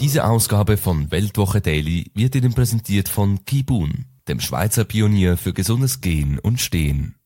Diese 0.00 0.28
Ausgabe 0.28 0.76
von 0.76 1.10
Weltwoche 1.10 1.60
Daily 1.60 2.12
wird 2.14 2.36
Ihnen 2.36 2.54
präsentiert 2.54 3.08
von 3.08 3.44
Kibun, 3.44 4.04
dem 4.28 4.38
Schweizer 4.38 4.84
Pionier 4.84 5.36
für 5.36 5.52
gesundes 5.52 6.00
Gehen 6.00 6.38
und 6.38 6.60
Stehen. 6.60 7.16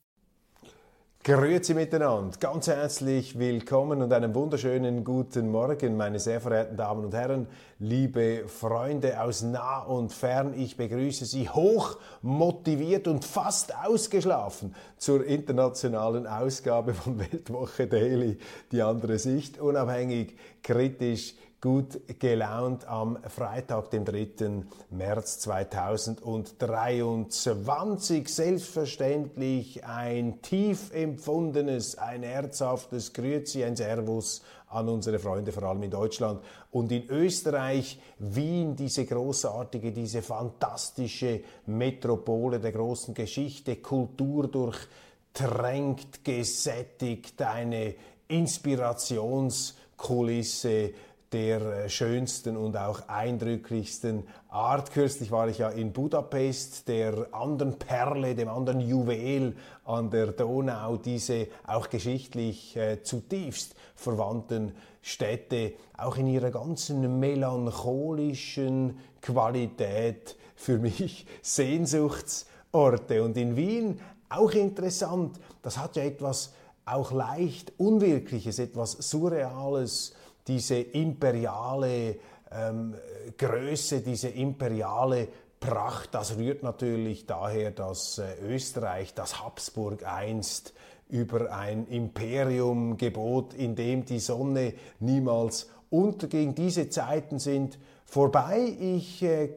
Grüezi 1.23 1.75
miteinander, 1.75 2.37
ganz 2.41 2.69
herzlich 2.69 3.39
willkommen 3.39 4.01
und 4.01 4.11
einen 4.13 4.35
wunderschönen 4.35 5.05
guten 5.05 5.51
Morgen, 5.51 5.99
meine 5.99 6.19
sehr 6.19 6.41
verehrten 6.41 6.79
Damen 6.79 7.05
und 7.05 7.15
Herren, 7.15 7.47
liebe 7.79 8.45
Freunde 8.49 9.21
aus 9.21 9.43
nah 9.43 9.81
und 9.83 10.11
fern. 10.11 10.55
Ich 10.59 10.79
begrüße 10.79 11.27
Sie 11.27 11.51
hoch 11.51 11.99
motiviert 12.23 13.07
und 13.07 13.27
fast 13.27 13.77
ausgeschlafen 13.85 14.75
zur 14.97 15.27
internationalen 15.27 16.27
Ausgabe 16.27 16.95
von 16.95 17.19
Weltwoche 17.19 17.87
Daily, 17.87 18.39
die 18.73 18.81
andere 18.81 19.19
Sicht, 19.19 19.61
unabhängig, 19.61 20.39
kritisch, 20.63 21.35
gut 21.63 21.99
gelaunt 22.19 22.87
am 22.89 23.17
Freitag, 23.29 23.91
dem 23.93 24.05
3. 24.05 24.65
März 24.91 25.39
2023. 25.39 28.29
Selbstverständlich 28.29 29.85
ein 29.85 30.43
tief 30.43 30.93
empfundenes, 30.93 31.97
ein 31.97 32.25
herzhaftes 32.25 33.13
Grüezi, 33.13 33.63
ein 33.63 33.77
Servus 33.77 34.43
an 34.71 34.89
unsere 34.89 35.21
Freunde, 35.21 35.53
vor 35.53 35.63
allem 35.63 35.85
in 35.85 35.93
Deutschland 35.93 36.43
und 36.73 36.91
in 36.91 37.09
Österreich, 37.09 38.01
Wien, 38.19 38.75
diese 38.75 39.07
großartige, 39.07 39.93
diese 39.93 40.21
fantastische 40.21 41.43
Metropole 41.67 42.59
der 42.59 42.73
großen 42.73 43.15
Geschichte, 43.15 43.77
Kultur 43.77 44.49
durchtränkt, 44.49 46.25
gesättigt, 46.25 47.41
eine 47.41 47.95
Inspirationskulisse, 48.27 50.95
der 51.33 51.61
äh, 51.61 51.89
schönsten 51.89 52.57
und 52.57 52.77
auch 52.77 53.09
eindrücklichsten 53.09 54.25
Art. 54.49 54.93
Kürzlich 54.93 55.31
war 55.31 55.49
ich 55.49 55.59
ja 55.59 55.71
in 55.71 55.93
Budapest, 55.93 56.89
der 56.89 57.29
anderen 57.33 57.79
Perle, 57.79 58.35
dem 58.35 58.49
anderen 58.49 58.81
Juwel 58.81 59.57
an 59.85 60.11
der 60.11 60.29
Donau, 60.29 60.97
diese 60.97 61.49
auch 61.67 61.89
geschichtlich 61.89 62.77
äh, 62.77 63.03
zutiefst 63.03 63.75
verwandten 63.95 64.73
Städte, 65.01 65.73
auch 65.97 66.17
in 66.17 66.27
ihrer 66.27 66.51
ganzen 66.51 67.19
melancholischen 67.19 68.99
Qualität 69.21 70.37
für 70.55 70.79
mich 70.79 71.27
Sehnsuchtsorte. 71.43 73.23
Und 73.23 73.37
in 73.37 73.57
Wien 73.57 74.01
auch 74.29 74.53
interessant, 74.53 75.39
das 75.63 75.79
hat 75.79 75.97
ja 75.97 76.05
etwas 76.05 76.53
auch 76.85 77.13
leicht 77.13 77.73
Unwirkliches, 77.79 78.59
etwas 78.59 78.93
Surreales, 78.93 80.15
diese 80.47 80.77
imperiale 80.77 82.17
ähm, 82.51 82.95
Größe, 83.39 84.01
diese 84.01 84.29
imperiale 84.29 85.29
Pracht, 85.61 86.15
das 86.15 86.37
rührt 86.37 86.63
natürlich 86.63 87.27
daher, 87.27 87.71
dass 87.71 88.19
äh, 88.19 88.35
Österreich, 88.43 89.15
das 89.15 89.43
Habsburg 89.43 90.05
einst 90.05 90.75
über 91.09 91.53
ein 91.53 91.87
Imperium 91.87 92.97
gebot, 92.97 93.55
in 93.55 93.77
dem 93.77 94.05
die 94.05 94.19
Sonne 94.19 94.75
niemals 94.99 95.71
unterging. 95.91 96.55
Diese 96.55 96.89
Zeiten 96.89 97.39
sind 97.39 97.79
vorbei. 98.07 98.77
Ich 98.81 99.23
äh, 99.23 99.51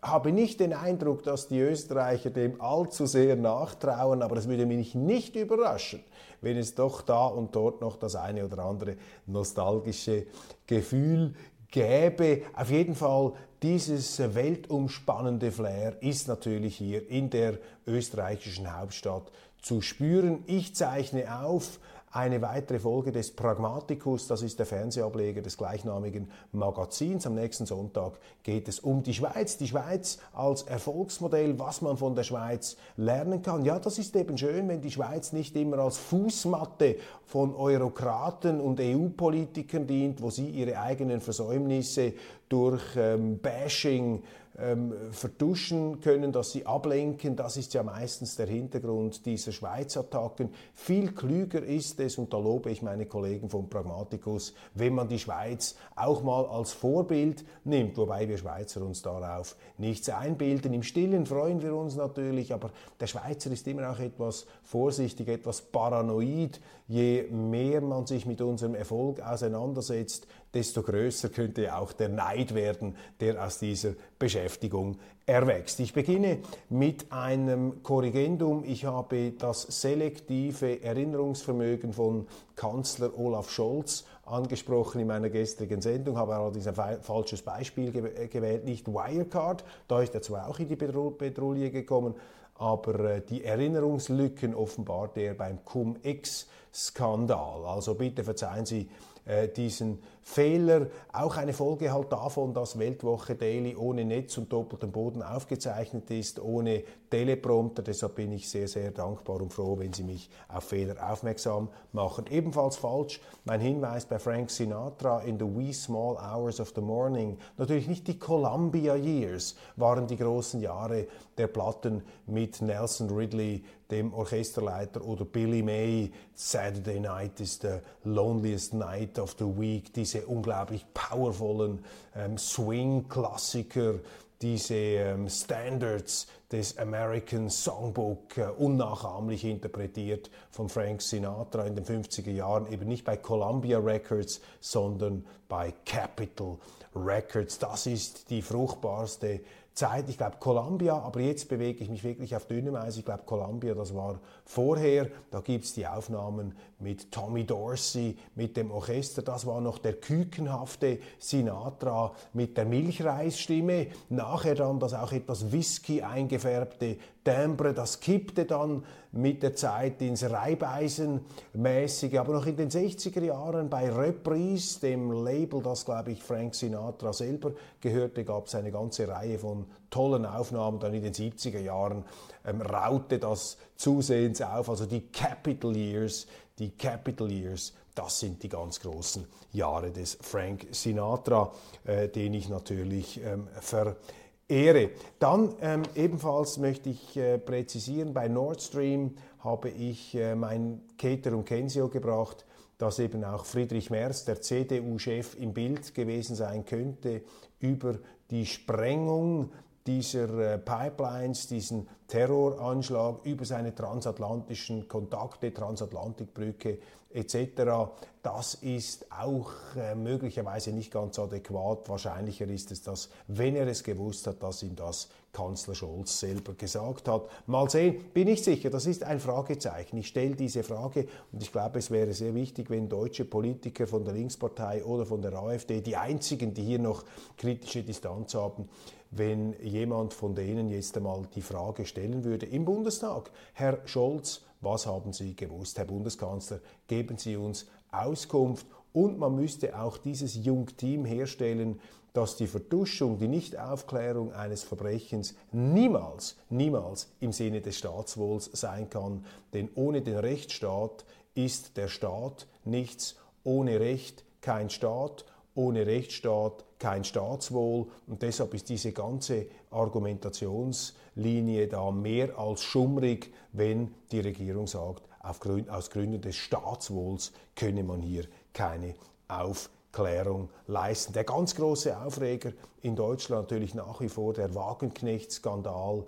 habe 0.00 0.32
nicht 0.32 0.60
den 0.60 0.72
Eindruck, 0.72 1.22
dass 1.24 1.48
die 1.48 1.58
Österreicher 1.58 2.30
dem 2.30 2.60
allzu 2.60 3.06
sehr 3.06 3.36
nachtrauen, 3.36 4.22
aber 4.22 4.36
das 4.36 4.48
würde 4.48 4.66
mich 4.66 4.94
nicht 4.94 5.34
überraschen, 5.34 6.04
wenn 6.40 6.56
es 6.56 6.74
doch 6.74 7.02
da 7.02 7.26
und 7.26 7.54
dort 7.54 7.80
noch 7.80 7.96
das 7.96 8.14
eine 8.14 8.44
oder 8.44 8.64
andere 8.64 8.96
nostalgische 9.26 10.26
Gefühl 10.66 11.34
gäbe. 11.70 12.42
Auf 12.54 12.70
jeden 12.70 12.94
Fall, 12.94 13.32
dieses 13.62 14.18
weltumspannende 14.34 15.50
Flair 15.50 16.00
ist 16.00 16.28
natürlich 16.28 16.76
hier 16.76 17.08
in 17.10 17.28
der 17.30 17.58
österreichischen 17.86 18.78
Hauptstadt 18.78 19.32
zu 19.60 19.80
spüren. 19.80 20.44
Ich 20.46 20.76
zeichne 20.76 21.40
auf 21.42 21.80
eine 22.10 22.40
weitere 22.42 22.78
Folge 22.78 23.12
des 23.12 23.30
Pragmaticus, 23.30 24.26
das 24.26 24.42
ist 24.42 24.58
der 24.58 24.66
Fernsehableger 24.66 25.42
des 25.42 25.56
gleichnamigen 25.56 26.30
Magazins. 26.52 27.26
Am 27.26 27.34
nächsten 27.34 27.66
Sonntag 27.66 28.12
geht 28.42 28.68
es 28.68 28.80
um 28.80 29.02
die 29.02 29.14
Schweiz. 29.14 29.56
Die 29.58 29.68
Schweiz 29.68 30.18
als 30.32 30.62
Erfolgsmodell, 30.62 31.58
was 31.58 31.82
man 31.82 31.96
von 31.96 32.14
der 32.14 32.22
Schweiz 32.22 32.76
lernen 32.96 33.42
kann. 33.42 33.64
Ja, 33.64 33.78
das 33.78 33.98
ist 33.98 34.16
eben 34.16 34.38
schön, 34.38 34.68
wenn 34.68 34.80
die 34.80 34.90
Schweiz 34.90 35.32
nicht 35.32 35.54
immer 35.56 35.78
als 35.78 35.98
Fußmatte 35.98 36.96
von 37.26 37.54
Eurokraten 37.54 38.60
und 38.60 38.80
EU-Politikern 38.80 39.86
dient, 39.86 40.22
wo 40.22 40.30
sie 40.30 40.48
ihre 40.48 40.80
eigenen 40.80 41.20
Versäumnisse 41.20 42.14
durch 42.48 42.82
ähm, 42.96 43.38
Bashing 43.38 44.22
ähm, 44.60 44.92
vertuschen 45.10 46.00
können, 46.00 46.32
dass 46.32 46.52
sie 46.52 46.66
ablenken. 46.66 47.36
Das 47.36 47.56
ist 47.56 47.74
ja 47.74 47.82
meistens 47.82 48.36
der 48.36 48.46
Hintergrund 48.46 49.24
dieser 49.24 49.52
Schweiz-Attacken. 49.52 50.50
Viel 50.74 51.12
klüger 51.12 51.62
ist 51.62 52.00
es, 52.00 52.18
und 52.18 52.32
da 52.32 52.38
lobe 52.38 52.70
ich 52.70 52.82
meine 52.82 53.06
Kollegen 53.06 53.48
vom 53.48 53.68
Pragmaticus, 53.68 54.54
wenn 54.74 54.94
man 54.94 55.08
die 55.08 55.18
Schweiz 55.18 55.76
auch 55.94 56.22
mal 56.22 56.46
als 56.46 56.72
Vorbild 56.72 57.44
nimmt, 57.64 57.96
wobei 57.96 58.28
wir 58.28 58.38
Schweizer 58.38 58.82
uns 58.82 59.02
darauf 59.02 59.56
nichts 59.76 60.08
einbilden. 60.08 60.72
Im 60.72 60.82
Stillen 60.82 61.26
freuen 61.26 61.62
wir 61.62 61.74
uns 61.74 61.96
natürlich, 61.96 62.52
aber 62.52 62.70
der 62.98 63.06
Schweizer 63.06 63.50
ist 63.50 63.66
immer 63.68 63.90
auch 63.90 64.00
etwas 64.00 64.46
vorsichtig, 64.64 65.28
etwas 65.28 65.60
paranoid. 65.60 66.60
Je 66.86 67.24
mehr 67.30 67.80
man 67.82 68.06
sich 68.06 68.24
mit 68.24 68.40
unserem 68.40 68.74
Erfolg 68.74 69.20
auseinandersetzt, 69.20 70.26
desto 70.54 70.82
größer 70.82 71.28
könnte 71.28 71.76
auch 71.76 71.92
der 71.92 72.08
Neid 72.08 72.54
werden, 72.54 72.96
der 73.20 73.44
aus 73.44 73.58
dieser 73.58 73.92
Beschäftigung 74.18 74.96
erwächst. 75.26 75.78
Ich 75.80 75.92
beginne 75.92 76.38
mit 76.70 77.12
einem 77.12 77.82
Korrigendum. 77.82 78.64
Ich 78.64 78.86
habe 78.86 79.32
das 79.32 79.62
selektive 79.62 80.82
Erinnerungsvermögen 80.82 81.92
von 81.92 82.26
Kanzler 82.56 83.16
Olaf 83.18 83.50
Scholz 83.50 84.04
angesprochen 84.24 85.00
in 85.00 85.06
meiner 85.06 85.30
gestrigen 85.30 85.80
Sendung, 85.80 86.16
habe 86.16 86.34
allerdings 86.34 86.66
ein 86.66 87.02
falsches 87.02 87.42
Beispiel 87.42 87.92
gewählt, 87.92 88.64
nicht 88.64 88.88
Wirecard, 88.88 89.64
da 89.86 90.02
ist 90.02 90.14
er 90.14 90.22
zwar 90.22 90.48
auch 90.48 90.58
in 90.58 90.68
die 90.68 90.76
Petrouille 90.76 91.70
gekommen, 91.70 92.14
aber 92.54 93.00
äh, 93.00 93.22
die 93.22 93.44
Erinnerungslücken 93.44 94.54
offenbart 94.54 95.16
er 95.16 95.34
beim 95.34 95.64
Cum-Ex-Skandal. 95.64 97.64
Also 97.64 97.94
bitte 97.94 98.24
verzeihen 98.24 98.66
Sie 98.66 98.90
äh, 99.24 99.48
diesen 99.48 100.00
Fehler. 100.28 100.88
Auch 101.10 101.38
eine 101.38 101.54
Folge 101.54 101.90
halt 101.90 102.12
davon, 102.12 102.52
dass 102.52 102.78
Weltwoche 102.78 103.34
Daily 103.34 103.74
ohne 103.74 104.04
Netz 104.04 104.36
und 104.36 104.52
doppeltem 104.52 104.92
Boden 104.92 105.22
aufgezeichnet 105.22 106.10
ist, 106.10 106.38
ohne 106.38 106.84
Teleprompter. 107.08 107.82
Deshalb 107.82 108.16
bin 108.16 108.32
ich 108.32 108.46
sehr, 108.46 108.68
sehr 108.68 108.90
dankbar 108.90 109.40
und 109.40 109.54
froh, 109.54 109.78
wenn 109.78 109.94
Sie 109.94 110.02
mich 110.02 110.28
auf 110.48 110.64
Fehler 110.64 110.96
aufmerksam 111.10 111.70
machen. 111.92 112.26
Ebenfalls 112.30 112.76
falsch 112.76 113.22
mein 113.46 113.60
Hinweis 113.60 114.04
bei 114.04 114.18
Frank 114.18 114.50
Sinatra 114.50 115.20
in 115.22 115.38
The 115.38 115.46
Wee 115.46 115.72
Small 115.72 116.16
Hours 116.16 116.60
of 116.60 116.72
the 116.74 116.82
Morning. 116.82 117.38
Natürlich 117.56 117.88
nicht 117.88 118.06
die 118.06 118.18
Columbia 118.18 118.96
Years 118.96 119.56
waren 119.76 120.06
die 120.06 120.18
großen 120.18 120.60
Jahre 120.60 121.06
der 121.38 121.46
Platten 121.46 122.02
mit 122.26 122.60
Nelson 122.60 123.08
Ridley, 123.08 123.64
dem 123.90 124.12
Orchesterleiter, 124.12 125.02
oder 125.02 125.24
Billy 125.24 125.62
May. 125.62 126.10
Saturday 126.34 127.00
Night 127.00 127.40
is 127.40 127.58
the 127.62 127.80
loneliest 128.04 128.74
night 128.74 129.18
of 129.18 129.34
the 129.38 129.46
week. 129.46 129.94
Diese 129.94 130.17
unglaublich 130.26 130.86
powervollen 130.94 131.84
ähm, 132.14 132.38
Swing-Klassiker, 132.38 133.94
diese 134.40 134.74
ähm, 134.74 135.28
Standards 135.28 136.28
des 136.50 136.78
American 136.78 137.50
Songbook 137.50 138.38
äh, 138.38 138.46
unnachahmlich 138.56 139.44
interpretiert 139.44 140.30
von 140.50 140.68
Frank 140.68 141.02
Sinatra 141.02 141.64
in 141.66 141.74
den 141.74 141.84
50er 141.84 142.30
Jahren, 142.30 142.70
eben 142.72 142.88
nicht 142.88 143.04
bei 143.04 143.16
Columbia 143.16 143.78
Records, 143.78 144.40
sondern 144.60 145.24
bei 145.48 145.74
Capitol 145.84 146.58
Records. 146.94 147.58
Das 147.58 147.86
ist 147.86 148.30
die 148.30 148.42
fruchtbarste 148.42 149.40
Zeit, 149.74 150.08
ich 150.08 150.18
glaube 150.18 150.36
Columbia, 150.40 150.98
aber 150.98 151.20
jetzt 151.20 151.48
bewege 151.48 151.84
ich 151.84 151.88
mich 151.88 152.02
wirklich 152.02 152.34
auf 152.34 152.46
dünnem 152.46 152.74
Eis. 152.74 152.96
Ich 152.96 153.04
glaube 153.04 153.22
Columbia, 153.24 153.74
das 153.74 153.94
war 153.94 154.18
vorher. 154.48 155.08
Da 155.30 155.40
gibt 155.40 155.66
es 155.66 155.74
die 155.74 155.86
Aufnahmen 155.86 156.54
mit 156.80 157.12
Tommy 157.12 157.44
Dorsey, 157.44 158.16
mit 158.34 158.56
dem 158.56 158.70
Orchester. 158.70 159.20
Das 159.20 159.46
war 159.46 159.60
noch 159.60 159.78
der 159.78 159.92
kükenhafte 159.94 160.98
Sinatra 161.18 162.14
mit 162.32 162.56
der 162.56 162.64
Milchreisstimme. 162.64 163.88
Nachher 164.08 164.54
dann 164.54 164.80
das 164.80 164.94
auch 164.94 165.12
etwas 165.12 165.52
Whisky 165.52 166.02
eingefärbte 166.02 166.96
Timbre, 167.24 167.74
das 167.74 168.00
kippte 168.00 168.46
dann 168.46 168.84
mit 169.12 169.42
der 169.42 169.54
Zeit 169.54 170.00
ins 170.00 170.24
Reibeisenmäßige. 170.24 172.14
Aber 172.16 172.32
noch 172.32 172.46
in 172.46 172.56
den 172.56 172.70
60er 172.70 173.22
Jahren 173.22 173.68
bei 173.68 173.90
Reprise, 173.90 174.80
dem 174.80 175.12
Label, 175.24 175.62
das 175.62 175.84
glaube 175.84 176.12
ich 176.12 176.22
Frank 176.22 176.54
Sinatra 176.54 177.12
selber 177.12 177.52
gehörte, 177.82 178.24
gab 178.24 178.46
es 178.46 178.54
eine 178.54 178.72
ganze 178.72 179.08
Reihe 179.08 179.38
von 179.38 179.66
tollen 179.90 180.26
Aufnahmen. 180.26 180.80
Dann 180.80 180.94
in 180.94 181.02
den 181.02 181.14
70er 181.14 181.60
Jahren 181.60 182.04
ähm, 182.44 182.60
raute 182.60 183.18
das 183.18 183.58
zusehends 183.76 184.42
auf. 184.42 184.68
Also 184.68 184.86
die 184.86 185.08
Capital 185.08 185.76
Years, 185.76 186.26
die 186.58 186.70
Capital 186.70 187.30
Years, 187.30 187.72
das 187.94 188.20
sind 188.20 188.42
die 188.42 188.48
ganz 188.48 188.80
großen 188.80 189.26
Jahre 189.52 189.90
des 189.90 190.18
Frank 190.20 190.66
Sinatra, 190.70 191.52
äh, 191.84 192.08
den 192.08 192.34
ich 192.34 192.48
natürlich 192.48 193.20
ähm, 193.24 193.48
verehre. 193.60 194.90
Dann 195.18 195.54
ähm, 195.60 195.82
ebenfalls 195.94 196.58
möchte 196.58 196.90
ich 196.90 197.16
äh, 197.16 197.38
präzisieren, 197.38 198.14
bei 198.14 198.28
Nord 198.28 198.62
Stream 198.62 199.16
habe 199.40 199.70
ich 199.70 200.14
äh, 200.14 200.34
mein 200.34 200.80
Keter 200.96 201.36
Kensio 201.42 201.88
gebracht, 201.88 202.44
dass 202.78 203.00
eben 203.00 203.24
auch 203.24 203.44
Friedrich 203.44 203.90
Merz, 203.90 204.24
der 204.24 204.40
CDU-Chef, 204.40 205.36
im 205.36 205.52
Bild 205.52 205.94
gewesen 205.94 206.36
sein 206.36 206.64
könnte 206.64 207.22
über 207.58 207.98
die 208.30 208.46
Sprengung 208.46 209.50
dieser 209.88 210.38
äh, 210.38 210.58
Pipelines, 210.58 211.48
diesen 211.48 211.88
Terroranschlag 212.06 213.24
über 213.24 213.44
seine 213.46 213.74
transatlantischen 213.74 214.86
Kontakte, 214.86 215.52
Transatlantikbrücke 215.52 216.78
etc. 217.10 217.90
Das 218.22 218.54
ist 218.54 219.06
auch 219.10 219.50
äh, 219.76 219.94
möglicherweise 219.94 220.72
nicht 220.72 220.92
ganz 220.92 221.18
adäquat. 221.18 221.88
Wahrscheinlicher 221.88 222.46
ist 222.46 222.70
es, 222.70 222.82
dass, 222.82 223.08
wenn 223.28 223.56
er 223.56 223.66
es 223.66 223.82
gewusst 223.82 224.26
hat, 224.26 224.42
dass 224.42 224.62
ihm 224.62 224.76
das 224.76 225.08
Kanzler 225.32 225.74
Scholz 225.74 226.20
selber 226.20 226.54
gesagt 226.54 227.08
hat. 227.08 227.28
Mal 227.46 227.70
sehen, 227.70 228.04
bin 228.12 228.28
ich 228.28 228.42
sicher, 228.42 228.70
das 228.70 228.86
ist 228.86 229.04
ein 229.04 229.20
Fragezeichen. 229.20 229.98
Ich 229.98 230.08
stelle 230.08 230.34
diese 230.34 230.62
Frage 230.62 231.06
und 231.32 231.42
ich 231.42 231.52
glaube, 231.52 231.78
es 231.78 231.90
wäre 231.90 232.12
sehr 232.12 232.34
wichtig, 232.34 232.68
wenn 232.70 232.88
deutsche 232.88 233.24
Politiker 233.24 233.86
von 233.86 234.04
der 234.04 234.14
Linkspartei 234.14 234.84
oder 234.84 235.06
von 235.06 235.22
der 235.22 235.34
AfD, 235.34 235.80
die 235.80 235.96
einzigen, 235.96 236.52
die 236.52 236.64
hier 236.64 236.78
noch 236.78 237.04
kritische 237.36 237.82
Distanz 237.82 238.34
haben, 238.34 238.68
wenn 239.10 239.54
jemand 239.60 240.14
von 240.14 240.34
denen 240.34 240.68
jetzt 240.68 240.96
einmal 240.96 241.26
die 241.34 241.42
Frage 241.42 241.86
stellen 241.86 242.24
würde 242.24 242.46
im 242.46 242.64
Bundestag, 242.64 243.30
Herr 243.54 243.80
Scholz, 243.86 244.42
was 244.60 244.86
haben 244.86 245.12
Sie 245.12 245.34
gewusst, 245.34 245.78
Herr 245.78 245.86
Bundeskanzler, 245.86 246.60
geben 246.86 247.16
Sie 247.16 247.36
uns 247.36 247.66
Auskunft 247.90 248.66
und 248.92 249.18
man 249.18 249.34
müsste 249.34 249.78
auch 249.78 249.98
dieses 249.98 250.34
Jungteam 250.34 251.04
herstellen, 251.04 251.80
dass 252.12 252.36
die 252.36 252.46
Vertuschung, 252.46 253.18
die 253.18 253.28
Nichtaufklärung 253.28 254.32
eines 254.32 254.64
Verbrechens 254.64 255.36
niemals, 255.52 256.36
niemals 256.50 257.12
im 257.20 257.32
Sinne 257.32 257.60
des 257.60 257.76
Staatswohls 257.76 258.50
sein 258.52 258.90
kann. 258.90 259.24
Denn 259.52 259.68
ohne 259.74 260.02
den 260.02 260.16
Rechtsstaat 260.16 261.04
ist 261.34 261.76
der 261.76 261.88
Staat 261.88 262.48
nichts, 262.64 263.16
ohne 263.44 263.78
Recht 263.78 264.24
kein 264.40 264.70
Staat, 264.70 265.26
ohne 265.54 265.86
Rechtsstaat 265.86 266.64
kein 266.78 267.04
Staatswohl 267.04 267.86
und 268.06 268.22
deshalb 268.22 268.54
ist 268.54 268.68
diese 268.68 268.92
ganze 268.92 269.46
Argumentationslinie 269.70 271.68
da 271.68 271.90
mehr 271.90 272.38
als 272.38 272.62
schummrig, 272.62 273.32
wenn 273.52 273.94
die 274.12 274.20
Regierung 274.20 274.66
sagt, 274.66 275.02
aus 275.20 275.90
Gründen 275.90 276.20
des 276.20 276.36
Staatswohls 276.36 277.32
könne 277.54 277.82
man 277.82 278.00
hier 278.00 278.24
keine 278.52 278.94
Aufklärung 279.26 280.48
leisten. 280.66 281.12
Der 281.12 281.24
ganz 281.24 281.54
große 281.54 281.98
Aufreger 282.00 282.52
in 282.82 282.96
Deutschland 282.96 283.42
natürlich 283.42 283.74
nach 283.74 284.00
wie 284.00 284.08
vor 284.08 284.32
der 284.32 284.54
Wagenknecht-Skandal 284.54 286.04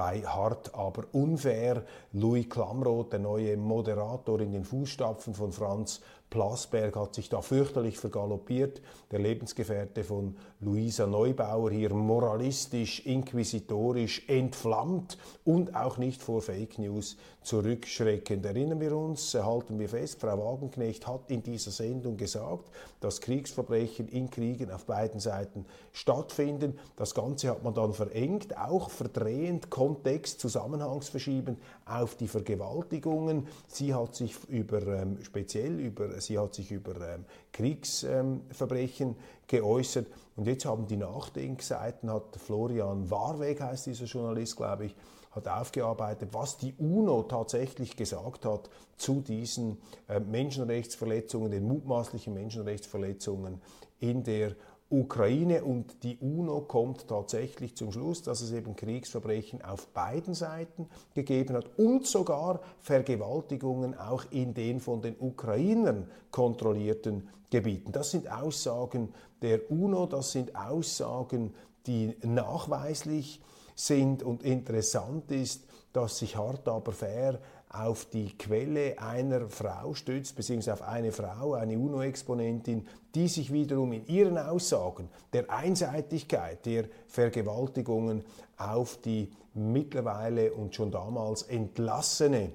bei 0.00 0.22
Hart 0.22 0.74
aber 0.74 1.04
unfair. 1.12 1.84
Louis 2.14 2.48
Klamroth, 2.48 3.12
der 3.12 3.18
neue 3.18 3.58
Moderator 3.58 4.40
in 4.40 4.50
den 4.50 4.64
Fußstapfen 4.64 5.34
von 5.34 5.52
Franz 5.52 6.00
Plasberg 6.30 6.94
hat 6.94 7.16
sich 7.16 7.28
da 7.28 7.42
fürchterlich 7.42 7.98
vergaloppiert. 7.98 8.80
Der 9.10 9.18
Lebensgefährte 9.18 10.04
von 10.04 10.36
Luisa 10.60 11.08
Neubauer 11.08 11.72
hier 11.72 11.92
moralistisch, 11.92 13.04
inquisitorisch 13.04 14.28
entflammt 14.28 15.18
und 15.44 15.74
auch 15.74 15.98
nicht 15.98 16.22
vor 16.22 16.40
Fake 16.40 16.78
News 16.78 17.16
zurückschreckend. 17.42 18.46
Erinnern 18.46 18.80
wir 18.80 18.96
uns, 18.96 19.34
halten 19.34 19.80
wir 19.80 19.88
fest, 19.88 20.20
Frau 20.20 20.38
Wagenknecht 20.38 21.06
hat 21.08 21.30
in 21.30 21.42
dieser 21.42 21.72
Sendung 21.72 22.16
gesagt, 22.16 22.70
dass 23.00 23.20
Kriegsverbrechen 23.20 24.06
in 24.06 24.30
Kriegen 24.30 24.70
auf 24.70 24.84
beiden 24.84 25.18
Seiten 25.18 25.66
stattfinden. 25.92 26.78
Das 26.94 27.12
Ganze 27.12 27.48
hat 27.48 27.64
man 27.64 27.74
dann 27.74 27.92
verengt, 27.92 28.56
auch 28.56 28.90
verdrehend, 28.90 29.68
Kontext, 29.90 30.38
zusammenhangsverschiebend 30.38 31.58
auf 31.84 32.14
die 32.14 32.28
Vergewaltigungen. 32.28 33.48
Sie 33.66 33.92
hat 33.92 34.14
sich 34.14 34.36
über, 34.48 34.86
ähm, 34.86 35.18
speziell 35.22 35.80
über 35.80 36.20
sie 36.20 36.38
hat 36.38 36.54
sich 36.54 36.70
über 36.70 36.94
ähm, 37.00 37.24
Kriegsverbrechen 37.52 39.08
ähm, 39.08 39.16
geäußert. 39.48 40.06
Und 40.36 40.46
jetzt 40.46 40.64
haben 40.64 40.86
die 40.86 40.96
Nachdenkseiten, 40.96 42.08
hat 42.08 42.36
Florian 42.36 43.10
Warweg, 43.10 43.60
heißt 43.60 43.86
dieser 43.86 44.04
Journalist, 44.04 44.56
glaube 44.56 44.86
ich, 44.86 44.96
hat 45.32 45.48
aufgearbeitet, 45.48 46.30
was 46.32 46.56
die 46.56 46.74
UNO 46.78 47.24
tatsächlich 47.24 47.96
gesagt 47.96 48.44
hat 48.44 48.70
zu 48.96 49.20
diesen 49.20 49.78
äh, 50.08 50.20
Menschenrechtsverletzungen, 50.20 51.50
den 51.50 51.66
mutmaßlichen 51.66 52.32
Menschenrechtsverletzungen 52.32 53.60
in 53.98 54.22
der 54.22 54.54
Ukraine 54.90 55.62
und 55.62 56.02
die 56.02 56.18
UNO 56.18 56.62
kommt 56.62 57.06
tatsächlich 57.06 57.76
zum 57.76 57.92
Schluss, 57.92 58.22
dass 58.22 58.40
es 58.40 58.50
eben 58.52 58.74
Kriegsverbrechen 58.74 59.62
auf 59.62 59.86
beiden 59.88 60.34
Seiten 60.34 60.88
gegeben 61.14 61.54
hat 61.54 61.78
und 61.78 62.06
sogar 62.06 62.60
Vergewaltigungen 62.80 63.96
auch 63.96 64.24
in 64.32 64.52
den 64.52 64.80
von 64.80 65.00
den 65.00 65.14
Ukrainern 65.20 66.10
kontrollierten 66.32 67.28
Gebieten. 67.50 67.92
Das 67.92 68.10
sind 68.10 68.30
Aussagen 68.30 69.14
der 69.42 69.70
UNO, 69.70 70.06
das 70.06 70.32
sind 70.32 70.56
Aussagen, 70.56 71.54
die 71.86 72.16
nachweislich 72.22 73.40
sind 73.76 74.22
und 74.24 74.42
interessant 74.42 75.30
ist, 75.30 75.64
dass 75.92 76.18
sich 76.18 76.36
hart 76.36 76.68
aber 76.68 76.92
fair 76.92 77.40
auf 77.72 78.04
die 78.06 78.36
Quelle 78.36 78.98
einer 78.98 79.48
Frau 79.48 79.94
stützt, 79.94 80.34
beziehungsweise 80.34 80.74
auf 80.74 80.82
eine 80.82 81.12
Frau, 81.12 81.54
eine 81.54 81.78
UNO-Exponentin, 81.78 82.86
die 83.14 83.28
sich 83.28 83.52
wiederum 83.52 83.92
in 83.92 84.06
ihren 84.08 84.38
Aussagen 84.38 85.08
der 85.32 85.48
Einseitigkeit 85.50 86.66
der 86.66 86.84
Vergewaltigungen 87.06 88.24
auf 88.56 88.98
die 88.98 89.30
mittlerweile 89.54 90.52
und 90.52 90.74
schon 90.74 90.90
damals 90.90 91.42
entlassene 91.42 92.50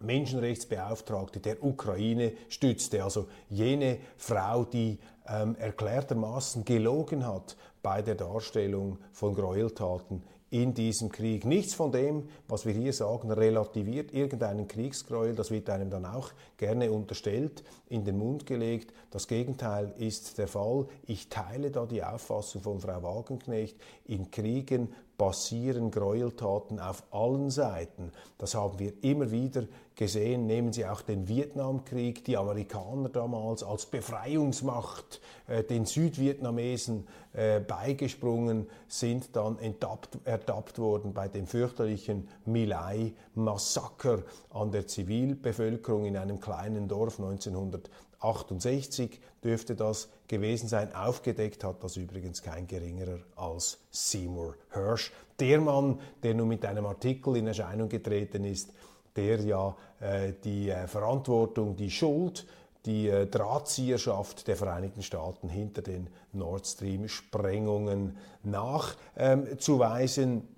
Menschenrechtsbeauftragte 0.00 1.40
der 1.40 1.62
Ukraine 1.62 2.32
stützte, 2.48 3.04
also 3.04 3.28
jene 3.50 3.98
Frau, 4.16 4.64
die 4.64 4.98
ähm, 5.28 5.54
erklärtermaßen 5.56 6.64
gelogen 6.64 7.26
hat 7.26 7.56
bei 7.82 8.00
der 8.00 8.14
Darstellung 8.14 8.98
von 9.12 9.34
Gräueltaten 9.34 10.22
in 10.50 10.74
diesem 10.74 11.10
Krieg. 11.10 11.44
Nichts 11.44 11.74
von 11.74 11.92
dem, 11.92 12.28
was 12.48 12.66
wir 12.66 12.72
hier 12.72 12.92
sagen, 12.92 13.30
relativiert 13.30 14.12
irgendeinen 14.12 14.66
Kriegsgräuel. 14.66 15.34
Das 15.34 15.50
wird 15.50 15.70
einem 15.70 15.90
dann 15.90 16.04
auch 16.04 16.30
gerne 16.56 16.90
unterstellt, 16.90 17.62
in 17.88 18.04
den 18.04 18.18
Mund 18.18 18.46
gelegt. 18.46 18.92
Das 19.10 19.28
Gegenteil 19.28 19.94
ist 19.96 20.38
der 20.38 20.48
Fall. 20.48 20.86
Ich 21.06 21.28
teile 21.28 21.70
da 21.70 21.86
die 21.86 22.02
Auffassung 22.02 22.62
von 22.62 22.80
Frau 22.80 23.02
Wagenknecht. 23.02 23.76
In 24.06 24.30
Kriegen 24.32 24.92
passieren 25.16 25.90
Gräueltaten 25.90 26.80
auf 26.80 27.04
allen 27.12 27.50
Seiten. 27.50 28.10
Das 28.38 28.54
haben 28.54 28.78
wir 28.78 28.92
immer 29.02 29.30
wieder 29.30 29.64
gesehen. 30.00 30.46
Nehmen 30.46 30.72
Sie 30.72 30.86
auch 30.86 31.02
den 31.02 31.28
Vietnamkrieg. 31.28 32.24
Die 32.24 32.38
Amerikaner 32.38 33.10
damals 33.10 33.62
als 33.62 33.84
Befreiungsmacht 33.84 35.20
äh, 35.46 35.62
den 35.62 35.84
Südvietnamesen 35.84 37.06
äh, 37.34 37.60
beigesprungen, 37.60 38.66
sind 38.88 39.36
dann 39.36 39.58
enttappt, 39.58 40.16
ertappt 40.24 40.78
worden 40.78 41.12
bei 41.12 41.28
dem 41.28 41.46
fürchterlichen 41.46 42.28
Milai-Massaker 42.46 44.22
an 44.48 44.72
der 44.72 44.86
Zivilbevölkerung 44.86 46.06
in 46.06 46.16
einem 46.16 46.40
kleinen 46.40 46.88
Dorf 46.88 47.20
1900. 47.20 47.90
68 48.20 49.20
dürfte 49.44 49.76
das 49.76 50.08
gewesen 50.28 50.68
sein. 50.68 50.94
Aufgedeckt 50.94 51.62
hat 51.62 51.84
das 51.84 51.96
übrigens 51.98 52.42
kein 52.42 52.66
geringerer 52.66 53.18
als 53.36 53.78
Seymour 53.90 54.54
Hirsch. 54.72 55.12
Der 55.38 55.60
Mann, 55.60 56.00
der 56.22 56.34
nun 56.34 56.48
mit 56.48 56.64
einem 56.64 56.86
Artikel 56.86 57.36
in 57.36 57.46
Erscheinung 57.46 57.90
getreten 57.90 58.44
ist, 58.44 58.70
der 59.16 59.40
ja 59.40 59.74
äh, 60.00 60.32
die 60.44 60.70
äh, 60.70 60.86
Verantwortung, 60.86 61.76
die 61.76 61.90
Schuld 61.90 62.46
die 62.86 63.08
äh, 63.08 63.26
Drahtzieherschaft 63.26 64.48
der 64.48 64.56
Vereinigten 64.56 65.02
Staaten 65.02 65.48
hinter 65.48 65.82
den 65.82 66.08
Nord 66.32 66.66
Stream-Sprengungen 66.66 68.16
nachzuweisen, 68.42 70.48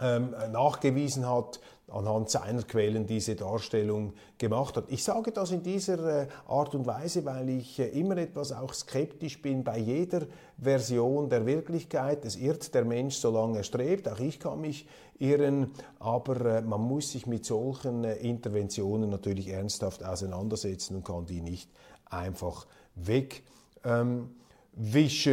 ähm, 0.00 0.34
nachgewiesen 0.52 1.28
hat 1.28 1.58
anhand 1.90 2.30
seiner 2.30 2.62
Quellen 2.62 3.06
diese 3.06 3.34
Darstellung 3.34 4.12
gemacht 4.38 4.76
hat. 4.76 4.84
Ich 4.88 5.04
sage 5.04 5.32
das 5.32 5.50
in 5.50 5.62
dieser 5.62 6.22
äh, 6.22 6.26
Art 6.48 6.74
und 6.74 6.86
Weise, 6.86 7.24
weil 7.24 7.48
ich 7.48 7.78
äh, 7.78 7.88
immer 7.88 8.16
etwas 8.16 8.52
auch 8.52 8.72
skeptisch 8.72 9.40
bin 9.42 9.64
bei 9.64 9.78
jeder 9.78 10.22
Version 10.58 11.28
der 11.28 11.46
Wirklichkeit. 11.46 12.24
Es 12.24 12.36
irrt 12.36 12.74
der 12.74 12.84
Mensch, 12.84 13.16
solange 13.16 13.58
er 13.58 13.64
strebt. 13.64 14.08
Auch 14.08 14.20
ich 14.20 14.38
kann 14.38 14.60
mich 14.60 14.86
irren, 15.18 15.72
aber 15.98 16.58
äh, 16.58 16.62
man 16.62 16.80
muss 16.80 17.12
sich 17.12 17.26
mit 17.26 17.44
solchen 17.44 18.04
Interventionen 18.04 19.10
natürlich 19.10 19.48
ernsthaft 19.48 20.04
auseinandersetzen 20.04 20.96
und 20.96 21.04
kann 21.04 21.26
die 21.26 21.40
nicht 21.40 21.70
einfach 22.06 22.66
wegwischen. 22.94 24.32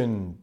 Ähm, 0.02 0.38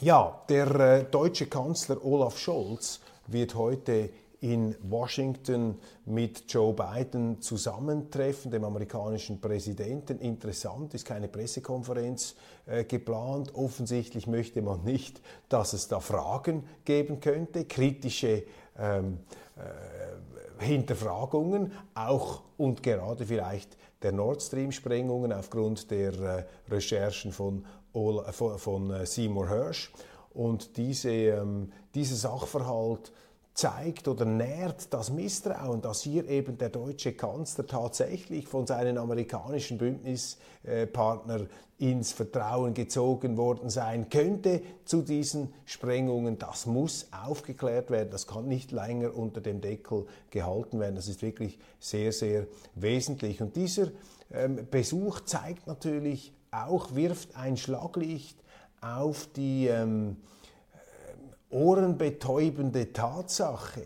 ja, 0.00 0.42
der 0.48 1.04
deutsche 1.04 1.46
Kanzler 1.46 2.04
Olaf 2.04 2.38
Scholz 2.38 3.00
wird 3.26 3.54
heute 3.54 4.10
in 4.44 4.76
Washington 4.82 5.78
mit 6.04 6.52
Joe 6.52 6.74
Biden 6.74 7.40
zusammentreffen, 7.40 8.50
dem 8.50 8.64
amerikanischen 8.64 9.40
Präsidenten. 9.40 10.18
Interessant 10.18 10.92
ist 10.92 11.06
keine 11.06 11.28
Pressekonferenz 11.28 12.34
äh, 12.66 12.84
geplant. 12.84 13.54
Offensichtlich 13.54 14.26
möchte 14.26 14.60
man 14.60 14.84
nicht, 14.84 15.22
dass 15.48 15.72
es 15.72 15.88
da 15.88 15.98
Fragen 15.98 16.64
geben 16.84 17.20
könnte, 17.20 17.64
kritische 17.64 18.42
ähm, 18.78 19.20
äh, 19.56 20.62
Hinterfragungen, 20.62 21.72
auch 21.94 22.42
und 22.58 22.82
gerade 22.82 23.24
vielleicht 23.24 23.78
der 24.02 24.12
Nord 24.12 24.42
Stream-Sprengungen 24.42 25.32
aufgrund 25.32 25.90
der 25.90 26.12
äh, 26.12 26.44
Recherchen 26.70 27.32
von, 27.32 27.64
Ola, 27.94 28.30
von, 28.30 28.58
von 28.58 28.90
äh, 28.90 29.06
Seymour 29.06 29.48
Hirsch. 29.48 29.90
Und 30.34 30.76
diese, 30.76 31.10
ähm, 31.10 31.72
dieser 31.94 32.16
Sachverhalt 32.16 33.10
zeigt 33.54 34.08
oder 34.08 34.24
nährt 34.24 34.92
das 34.92 35.10
Misstrauen, 35.10 35.80
dass 35.80 36.02
hier 36.02 36.28
eben 36.28 36.58
der 36.58 36.70
deutsche 36.70 37.12
Kanzler 37.12 37.66
tatsächlich 37.66 38.48
von 38.48 38.66
seinen 38.66 38.98
amerikanischen 38.98 39.78
Bündnispartnern 39.78 41.48
ins 41.78 42.12
Vertrauen 42.12 42.74
gezogen 42.74 43.36
worden 43.36 43.70
sein 43.70 44.08
könnte 44.08 44.62
zu 44.84 45.02
diesen 45.02 45.52
Sprengungen. 45.64 46.38
Das 46.38 46.66
muss 46.66 47.08
aufgeklärt 47.12 47.90
werden. 47.90 48.10
Das 48.10 48.26
kann 48.26 48.46
nicht 48.48 48.72
länger 48.72 49.16
unter 49.16 49.40
dem 49.40 49.60
Deckel 49.60 50.06
gehalten 50.30 50.80
werden. 50.80 50.96
Das 50.96 51.08
ist 51.08 51.22
wirklich 51.22 51.58
sehr, 51.78 52.12
sehr 52.12 52.46
wesentlich. 52.74 53.40
Und 53.40 53.56
dieser 53.56 53.88
ähm, 54.32 54.66
Besuch 54.70 55.20
zeigt 55.20 55.66
natürlich 55.66 56.32
auch, 56.50 56.94
wirft 56.94 57.36
ein 57.36 57.56
Schlaglicht 57.56 58.38
auf 58.80 59.28
die 59.34 59.66
ähm, 59.66 60.16
ohrenbetäubende 61.50 62.92
Tatsache, 62.92 63.84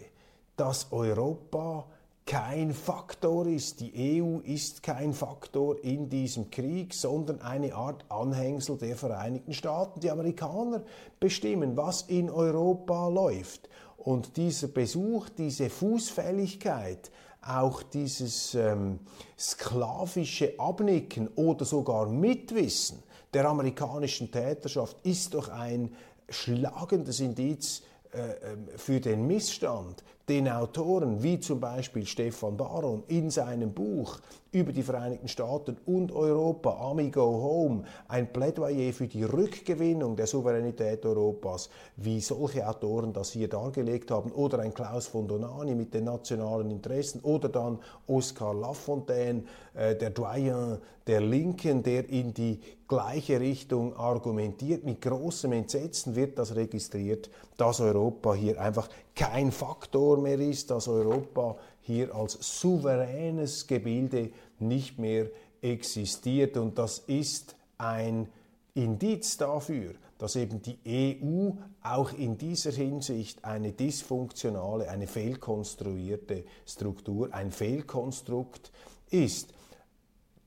dass 0.57 0.91
Europa 0.91 1.87
kein 2.29 2.75
Faktor 2.75 3.47
ist. 3.47 3.81
Die 3.81 4.21
EU 4.23 4.41
ist 4.41 4.83
kein 4.83 5.15
Faktor 5.15 5.83
in 5.83 6.11
diesem 6.11 6.51
Krieg, 6.51 6.93
sondern 6.93 7.41
eine 7.41 7.75
Art 7.75 8.05
Anhängsel 8.11 8.77
der 8.77 8.97
Vereinigten 8.97 9.55
Staaten. 9.55 10.01
Die 10.01 10.11
Amerikaner 10.11 10.83
bestimmen, 11.19 11.77
was 11.77 12.03
in 12.03 12.29
Europa 12.29 13.09
läuft. 13.09 13.71
Und 13.97 14.37
dieser 14.37 14.69
Besuch, 14.69 15.31
diese 15.31 15.71
Fußfälligkeit, 15.71 17.11
auch 17.41 17.83
dieses 17.83 18.55
ähm, 18.55 18.99
sklavische 19.39 20.53
Abnicken 20.59 21.29
oder 21.29 21.65
sogar 21.65 22.09
Mitwissen 22.09 23.03
der 23.33 23.47
amerikanischen 23.47 24.31
Täterschaft 24.31 24.97
ist 25.03 25.35
doch 25.35 25.49
ein 25.49 25.95
schlagendes 26.29 27.21
Indiz 27.21 27.83
äh, 28.13 28.53
ähm, 28.53 28.69
für 28.77 29.01
den 29.01 29.27
Missstand, 29.27 30.03
den 30.31 30.49
Autoren 30.49 31.23
wie 31.23 31.41
zum 31.41 31.61
Beispiel 31.61 32.07
Stefan 32.07 32.57
Baron 32.57 33.03
in 33.09 33.31
seinem 33.31 33.73
Buch 33.73 34.19
über 34.51 34.73
die 34.73 34.83
Vereinigten 34.83 35.29
Staaten 35.29 35.77
und 35.85 36.13
Europa, 36.13 36.71
Ami 36.91 37.11
Go 37.11 37.21
Home, 37.21 37.85
ein 38.09 38.33
Plädoyer 38.33 38.95
für 38.95 39.07
die 39.07 39.25
Rückgewinnung 39.25 40.17
der 40.17 40.27
Souveränität 40.27 41.05
Europas, 41.05 41.69
wie 41.97 42.21
solche 42.21 42.67
Autoren 42.67 43.13
das 43.13 43.33
hier 43.33 43.49
dargelegt 43.49 44.11
haben, 44.11 44.33
oder 44.33 44.61
ein 44.61 44.73
Klaus 44.73 45.07
von 45.07 45.29
Donani 45.29 45.75
mit 45.75 45.93
den 45.93 46.05
nationalen 46.05 46.71
Interessen, 46.71 47.21
oder 47.21 47.51
dann 47.51 47.79
Oscar 48.07 48.55
Lafontaine, 48.55 49.45
äh, 49.75 49.95
der 49.97 50.11
Doyen 50.11 50.79
der 51.07 51.21
Linken, 51.21 51.83
der 51.83 52.09
in 52.09 52.33
die 52.33 52.61
gleiche 52.89 53.39
Richtung 53.39 53.95
argumentiert. 53.95 54.85
Mit 54.85 55.03
großem 55.03 55.53
Entsetzen 55.53 56.17
wird 56.17 56.39
das 56.39 56.57
registriert, 56.57 57.31
dass 57.59 57.81
Europa 57.81 58.35
hier 58.35 58.61
einfach 58.61 58.89
kein 59.15 59.53
Faktor 59.53 60.19
mehr 60.19 60.41
ist, 60.41 60.71
dass 60.71 60.89
Europa 60.89 61.57
hier 61.83 62.15
als 62.15 62.39
souveränes 62.41 63.67
Gebilde 63.67 64.31
nicht 64.59 64.99
mehr 64.99 65.27
existiert. 65.61 66.57
Und 66.57 66.79
das 66.79 67.01
ist 67.01 67.57
ein 67.77 68.29
Indiz 68.75 69.37
dafür, 69.37 69.95
dass 70.17 70.35
eben 70.37 70.61
die 70.63 70.79
EU 71.23 71.51
auch 71.83 72.13
in 72.13 72.39
dieser 72.39 72.73
Hinsicht 72.73 73.45
eine 73.45 73.73
dysfunktionale, 73.73 74.89
eine 74.89 75.07
fehlkonstruierte 75.07 76.45
Struktur, 76.67 77.33
ein 77.33 77.53
Fehlkonstrukt 77.53 78.73
ist. 79.11 79.53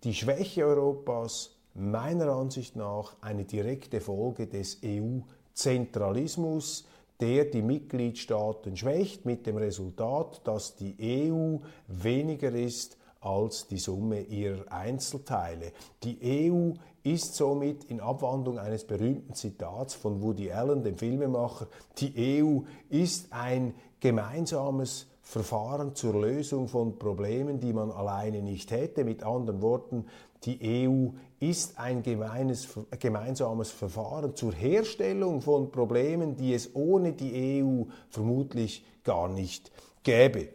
Die 0.03 0.13
Schwäche 0.13 0.65
Europas 0.65 1.51
meiner 1.73 2.27
Ansicht 2.29 2.75
nach 2.75 3.15
eine 3.21 3.45
direkte 3.45 4.01
Folge 4.01 4.47
des 4.47 4.79
EU-Zentralismus, 4.83 6.85
der 7.19 7.45
die 7.45 7.61
Mitgliedstaaten 7.61 8.75
schwächt, 8.75 9.25
mit 9.25 9.45
dem 9.45 9.57
Resultat, 9.57 10.41
dass 10.45 10.75
die 10.75 10.95
EU 11.31 11.57
weniger 11.87 12.51
ist 12.51 12.97
als 13.21 13.67
die 13.67 13.77
Summe 13.77 14.21
ihrer 14.21 14.71
Einzelteile. 14.71 15.71
Die 16.03 16.51
EU 16.51 16.71
ist 17.03 17.35
somit 17.35 17.83
in 17.85 17.99
Abwandlung 17.99 18.57
eines 18.57 18.83
berühmten 18.83 19.35
Zitats 19.35 19.93
von 19.93 20.23
Woody 20.23 20.51
Allen, 20.51 20.83
dem 20.83 20.95
Filmemacher, 20.95 21.67
die 21.97 22.41
EU 22.41 22.61
ist 22.89 23.31
ein 23.31 23.75
gemeinsames 23.99 25.07
Verfahren 25.21 25.95
zur 25.95 26.19
Lösung 26.19 26.67
von 26.67 26.97
Problemen, 26.97 27.59
die 27.59 27.73
man 27.73 27.91
alleine 27.91 28.41
nicht 28.41 28.71
hätte. 28.71 29.03
Mit 29.03 29.23
anderen 29.23 29.61
Worten, 29.61 30.05
die 30.43 30.89
EU 30.89 31.09
ist 31.41 31.79
ein 31.79 32.03
gemeines, 32.03 32.67
gemeinsames 33.00 33.71
Verfahren 33.71 34.36
zur 34.36 34.53
Herstellung 34.53 35.41
von 35.41 35.71
Problemen, 35.71 36.36
die 36.36 36.53
es 36.53 36.75
ohne 36.75 37.13
die 37.13 37.63
EU 37.63 37.86
vermutlich 38.10 38.86
gar 39.03 39.27
nicht 39.27 39.71
gäbe. 40.03 40.50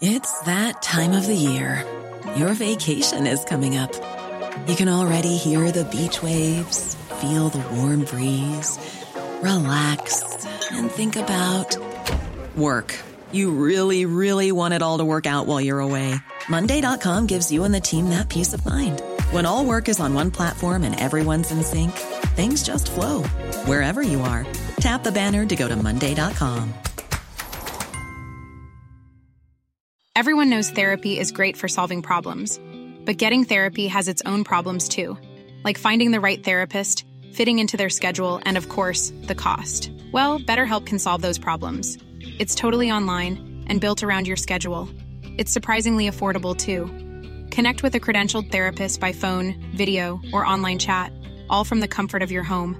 It's 0.00 0.40
that 0.44 0.82
time 0.82 1.16
of 1.16 1.24
the 1.24 1.34
year. 1.34 1.84
Your 2.36 2.52
vacation 2.52 3.26
is 3.26 3.44
coming 3.44 3.78
up. 3.78 3.92
You 4.66 4.74
can 4.74 4.88
already 4.88 5.36
hear 5.36 5.70
the 5.70 5.84
beach 5.84 6.22
waves, 6.22 6.96
feel 7.20 7.48
the 7.48 7.62
warm 7.76 8.04
breeze, 8.04 8.78
relax 9.40 10.22
and 10.72 10.90
think 10.90 11.16
about 11.16 11.76
work. 12.56 12.94
You 13.30 13.52
really, 13.52 14.04
really 14.06 14.50
want 14.52 14.74
it 14.74 14.82
all 14.82 14.98
to 14.98 15.04
work 15.04 15.26
out 15.26 15.46
while 15.46 15.60
you're 15.60 15.80
away. 15.80 16.16
Monday.com 16.48 17.26
gives 17.26 17.50
you 17.50 17.64
and 17.64 17.74
the 17.74 17.80
team 17.80 18.10
that 18.10 18.28
peace 18.28 18.52
of 18.52 18.64
mind. 18.64 19.02
When 19.30 19.46
all 19.46 19.64
work 19.64 19.88
is 19.88 19.98
on 19.98 20.14
one 20.14 20.30
platform 20.30 20.84
and 20.84 20.98
everyone's 21.00 21.50
in 21.50 21.62
sync, 21.62 21.92
things 22.36 22.62
just 22.62 22.90
flow 22.90 23.22
wherever 23.64 24.02
you 24.02 24.20
are. 24.20 24.46
Tap 24.80 25.02
the 25.02 25.12
banner 25.12 25.46
to 25.46 25.56
go 25.56 25.68
to 25.68 25.76
Monday.com. 25.76 26.74
Everyone 30.14 30.48
knows 30.48 30.70
therapy 30.70 31.18
is 31.18 31.30
great 31.30 31.56
for 31.58 31.68
solving 31.68 32.00
problems, 32.00 32.58
but 33.04 33.18
getting 33.18 33.44
therapy 33.44 33.86
has 33.86 34.08
its 34.08 34.22
own 34.24 34.44
problems 34.44 34.88
too, 34.88 35.18
like 35.62 35.76
finding 35.76 36.10
the 36.10 36.20
right 36.20 36.42
therapist, 36.42 37.04
fitting 37.32 37.58
into 37.58 37.76
their 37.76 37.90
schedule, 37.90 38.40
and 38.46 38.56
of 38.56 38.70
course, 38.70 39.12
the 39.24 39.34
cost. 39.34 39.90
Well, 40.12 40.38
BetterHelp 40.40 40.86
can 40.86 40.98
solve 40.98 41.20
those 41.20 41.38
problems. 41.38 41.98
It's 42.38 42.54
totally 42.54 42.90
online 42.90 43.64
and 43.66 43.80
built 43.80 44.02
around 44.02 44.26
your 44.26 44.38
schedule. 44.38 44.88
It's 45.38 45.52
surprisingly 45.52 46.08
affordable 46.08 46.56
too. 46.56 46.86
Connect 47.54 47.82
with 47.82 47.94
a 47.94 48.00
credentialed 48.00 48.50
therapist 48.50 49.00
by 49.00 49.12
phone, 49.12 49.54
video, 49.74 50.18
or 50.32 50.46
online 50.46 50.78
chat, 50.78 51.12
all 51.50 51.64
from 51.64 51.80
the 51.80 51.88
comfort 51.88 52.22
of 52.22 52.30
your 52.30 52.42
home. 52.42 52.76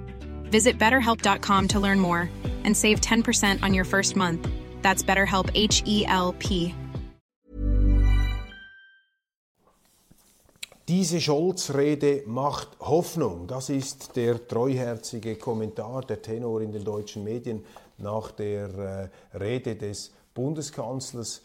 Visit 0.49 0.79
betterhelp.com 0.79 1.67
to 1.67 1.79
learn 1.79 1.99
more 1.99 2.29
and 2.63 2.75
save 2.75 2.99
10% 2.99 3.61
on 3.61 3.73
your 3.75 3.85
first 3.85 4.15
month. 4.15 4.47
That's 4.81 5.03
BetterHelp 5.03 5.51
H 5.53 5.83
E 5.85 6.05
L 6.07 6.33
P. 6.39 6.73
Diese 10.87 11.19
Scholz-Rede 11.19 12.23
macht 12.25 12.69
Hoffnung. 12.79 13.45
Das 13.45 13.69
ist 13.69 14.15
der 14.15 14.47
treuherzige 14.47 15.35
Kommentar, 15.35 16.01
der 16.05 16.21
Tenor 16.21 16.61
in 16.61 16.71
den 16.71 16.85
deutschen 16.85 17.25
Medien 17.25 17.65
nach 17.97 18.31
der 18.31 19.09
äh, 19.33 19.37
Rede 19.37 19.75
des 19.75 20.13
Bundeskanzlers 20.33 21.41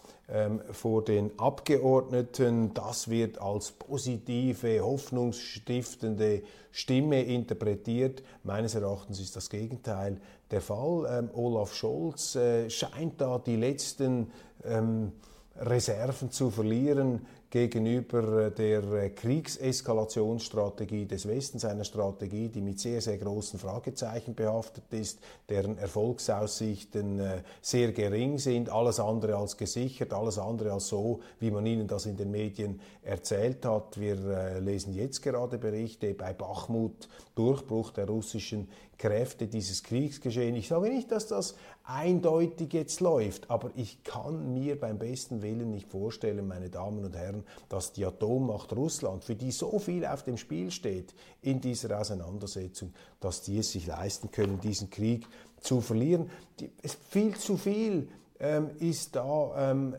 vor 0.71 1.05
den 1.05 1.39
Abgeordneten. 1.39 2.73
Das 2.75 3.09
wird 3.09 3.41
als 3.41 3.73
positive, 3.73 4.81
hoffnungsstiftende 4.81 6.43
Stimme 6.71 7.23
interpretiert. 7.23 8.23
Meines 8.43 8.75
Erachtens 8.75 9.21
ist 9.21 9.37
das 9.37 9.51
Gegenteil 9.51 10.21
der 10.51 10.61
Fall. 10.61 11.07
Ähm, 11.11 11.31
Olaf 11.35 11.75
Scholz 11.75 12.35
äh, 12.35 12.71
scheint 12.71 13.21
da 13.21 13.39
die 13.39 13.57
letzten 13.57 14.31
ähm, 14.65 15.13
Reserven 15.57 16.31
zu 16.31 16.51
verlieren 16.51 17.27
gegenüber 17.53 18.47
äh, 18.47 18.51
der 18.51 18.83
äh, 18.95 19.11
Kriegseskalationsstrategie 19.11 21.05
des 21.05 21.29
Westens, 21.29 21.67
einer 21.67 21.85
Strategie, 21.85 22.49
die 22.49 22.63
mit 22.63 22.81
sehr, 22.81 23.03
sehr 23.03 23.19
großen 23.19 23.59
Fragezeichen 23.59 24.35
behaftet 24.35 24.85
ist, 24.91 25.21
deren 25.51 25.77
Erfolgsaussichten 25.77 27.21
äh, 27.21 27.43
sehr 27.61 27.93
gering 27.93 28.39
sind, 28.39 28.71
alles 28.71 28.99
andere 28.99 29.37
als 29.37 29.59
gesichert, 29.59 30.15
alles 30.15 30.39
andere 30.39 30.73
als 30.73 30.89
so, 30.89 31.21
wie 31.41 31.51
man 31.51 31.67
Ihnen 31.67 31.87
das 31.87 32.07
in 32.07 32.17
den 32.17 32.31
Medien 32.31 32.81
erzählt 33.03 33.67
hat. 33.67 34.01
Wir 34.01 34.61
lesen 34.61 34.95
jetzt 34.95 35.21
gerade 35.21 35.59
Berichte 35.59 36.15
bei 36.15 36.33
Bachmut, 36.33 37.09
Durchbruch 37.35 37.91
der 37.91 38.07
russischen 38.07 38.69
Kräfte 38.99 39.49
dieses 39.49 39.83
Kriegsgeschehen. 39.83 40.55
Ich 40.55 40.69
sage 40.69 40.89
nicht, 40.89 41.11
dass 41.11 41.27
das 41.27 41.57
eindeutig 41.85 42.73
jetzt 42.73 43.01
läuft, 43.01 43.51
aber 43.51 43.71
ich 43.75 44.05
kann 44.05 44.53
mir 44.53 44.79
beim 44.79 44.99
besten 44.99 45.43
Willen 45.43 45.71
nicht 45.71 45.89
vorstellen, 45.89 46.47
meine 46.47 46.71
Damen 46.71 47.05
und 47.05 47.17
Herren, 47.17 47.45
dass 47.69 47.93
die 47.93 48.05
Atommacht 48.05 48.73
Russland, 48.73 49.25
für 49.25 49.35
die 49.35 49.51
so 49.51 49.79
viel 49.79 50.07
auf 50.07 50.23
dem 50.23 50.37
Spiel 50.37 50.71
steht 50.71 51.15
in 51.41 51.61
dieser 51.61 51.99
Auseinandersetzung, 51.99 52.93
dass 53.21 53.43
die 53.43 53.59
es 53.59 53.73
sich 53.73 53.87
leisten 53.87 54.31
können, 54.31 54.61
diesen 54.61 54.91
Krieg 54.91 55.27
zu 55.61 55.81
verlieren. 55.81 56.31
Die, 56.61 56.71
viel 57.11 57.35
zu 57.37 57.57
viel 57.57 58.09
ähm, 58.39 58.71
ist 58.79 59.17
da, 59.17 59.73
ähm, 59.73 59.95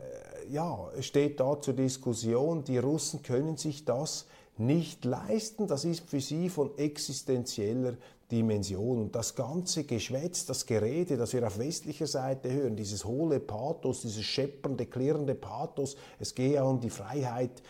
ja, 0.49 0.89
steht 0.99 1.39
da 1.39 1.59
zur 1.59 1.73
Diskussion. 1.73 2.63
Die 2.63 2.77
Russen 2.77 3.23
können 3.23 3.57
sich 3.57 3.85
das 3.85 4.27
nicht 4.57 5.05
leisten. 5.05 5.67
Das 5.67 5.85
ist 5.85 6.09
für 6.09 6.21
sie 6.21 6.49
von 6.49 6.77
existenzieller 6.77 7.95
Dimension. 8.33 8.99
Und 8.99 9.15
das 9.15 9.35
ganze 9.35 9.83
Geschwätz, 9.83 10.45
das 10.45 10.65
Gerede, 10.65 11.17
das 11.17 11.33
wir 11.33 11.45
auf 11.45 11.59
westlicher 11.59 12.07
Seite 12.07 12.51
hören, 12.51 12.75
dieses 12.75 13.05
hohle 13.05 13.39
Pathos, 13.39 14.01
dieses 14.01 14.25
scheppernde, 14.25 14.87
klirrende 14.87 15.35
Pathos, 15.35 15.95
es 16.19 16.33
gehe 16.33 16.63
um 16.63 16.79
die 16.79 16.89
Freiheit 16.89 17.61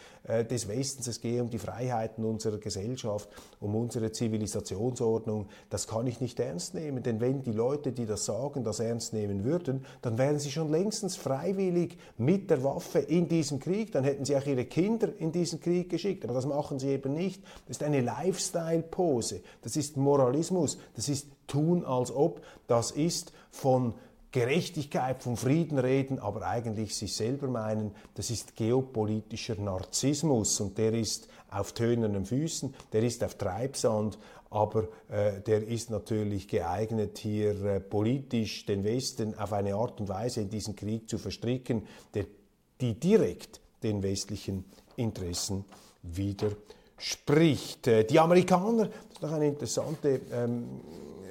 des 0.50 0.70
Westens, 0.70 1.08
es 1.08 1.20
gehe 1.20 1.42
um 1.42 1.50
die 1.50 1.58
Freiheiten 1.58 2.24
unserer 2.24 2.58
Gesellschaft, 2.58 3.28
um 3.60 3.76
unsere 3.76 4.12
Zivilisationsordnung, 4.12 5.48
das 5.70 5.88
kann 5.88 6.08
ich 6.08 6.22
nicht 6.22 6.40
ernst 6.40 6.74
nehmen. 6.74 7.04
Denn 7.04 7.20
wenn 7.20 7.44
die 7.44 7.52
Leute, 7.52 7.92
die 7.92 8.06
das 8.06 8.24
sagen, 8.24 8.64
das 8.64 8.80
ernst 8.80 9.14
nehmen 9.14 9.44
würden, 9.44 9.86
dann 10.02 10.18
wären 10.18 10.40
sie 10.40 10.52
schon 10.52 10.72
längstens 10.72 11.18
freiwillig 11.18 11.98
mit 12.18 12.50
der 12.50 12.64
Waffe 12.64 13.00
in 13.00 13.28
diesem 13.28 13.60
Krieg, 13.60 13.92
dann 13.92 14.06
hätten 14.06 14.24
sie 14.24 14.38
auch 14.38 14.46
ihre 14.46 14.66
Kinder 14.66 15.10
in 15.18 15.34
diesen 15.34 15.60
Krieg 15.60 15.90
geschickt. 15.90 16.24
Aber 16.24 16.34
das 16.34 16.46
machen 16.46 16.80
sie 16.80 16.90
eben 16.90 17.14
nicht. 17.14 17.44
Das 17.68 17.78
ist 17.78 17.84
eine 17.84 18.00
Lifestyle-Pose, 18.00 19.42
das 19.62 19.76
ist 19.76 19.98
Moralismus, 19.98 20.78
das 20.96 21.10
ist 21.10 21.28
tun 21.48 21.84
als 21.84 22.12
ob, 22.12 22.42
das 22.68 22.92
ist 22.92 23.34
von 23.52 23.94
Gerechtigkeit, 24.34 25.22
vom 25.22 25.38
Frieden 25.38 25.78
reden, 25.78 26.18
aber 26.18 26.48
eigentlich 26.48 26.96
sich 26.96 27.16
selber 27.16 27.48
meinen, 27.48 27.92
das 28.16 28.32
ist 28.32 28.56
geopolitischer 28.56 29.56
Narzissmus 29.56 30.60
und 30.60 30.76
der 30.80 30.92
ist 30.94 31.28
auf 31.52 31.74
tönernen 31.74 32.26
Füßen, 32.26 32.74
der 32.92 33.04
ist 33.04 33.24
auf 33.24 33.36
Treibsand, 33.36 34.18
aber 34.50 34.88
äh, 35.10 35.40
der 35.42 35.68
ist 35.68 35.92
natürlich 35.92 36.48
geeignet, 36.48 37.20
hier 37.20 37.64
äh, 37.64 37.80
politisch 37.80 38.66
den 38.66 38.84
Westen 38.84 39.38
auf 39.38 39.54
eine 39.54 39.76
Art 39.76 40.00
und 40.02 40.10
Weise 40.10 40.42
in 40.42 40.50
diesen 40.50 40.76
Krieg 40.76 41.08
zu 41.08 41.20
verstricken, 41.20 41.88
der, 42.16 42.26
die 42.82 43.00
direkt 43.00 43.62
den 43.84 44.02
westlichen 44.02 44.66
Interessen 44.96 45.64
widerspricht. 46.02 47.86
Äh, 47.86 48.04
die 48.04 48.20
Amerikaner, 48.20 48.88
das 48.88 49.14
ist 49.14 49.22
noch 49.22 49.32
eine 49.32 49.48
interessante 49.48 50.22
ähm, 50.32 50.82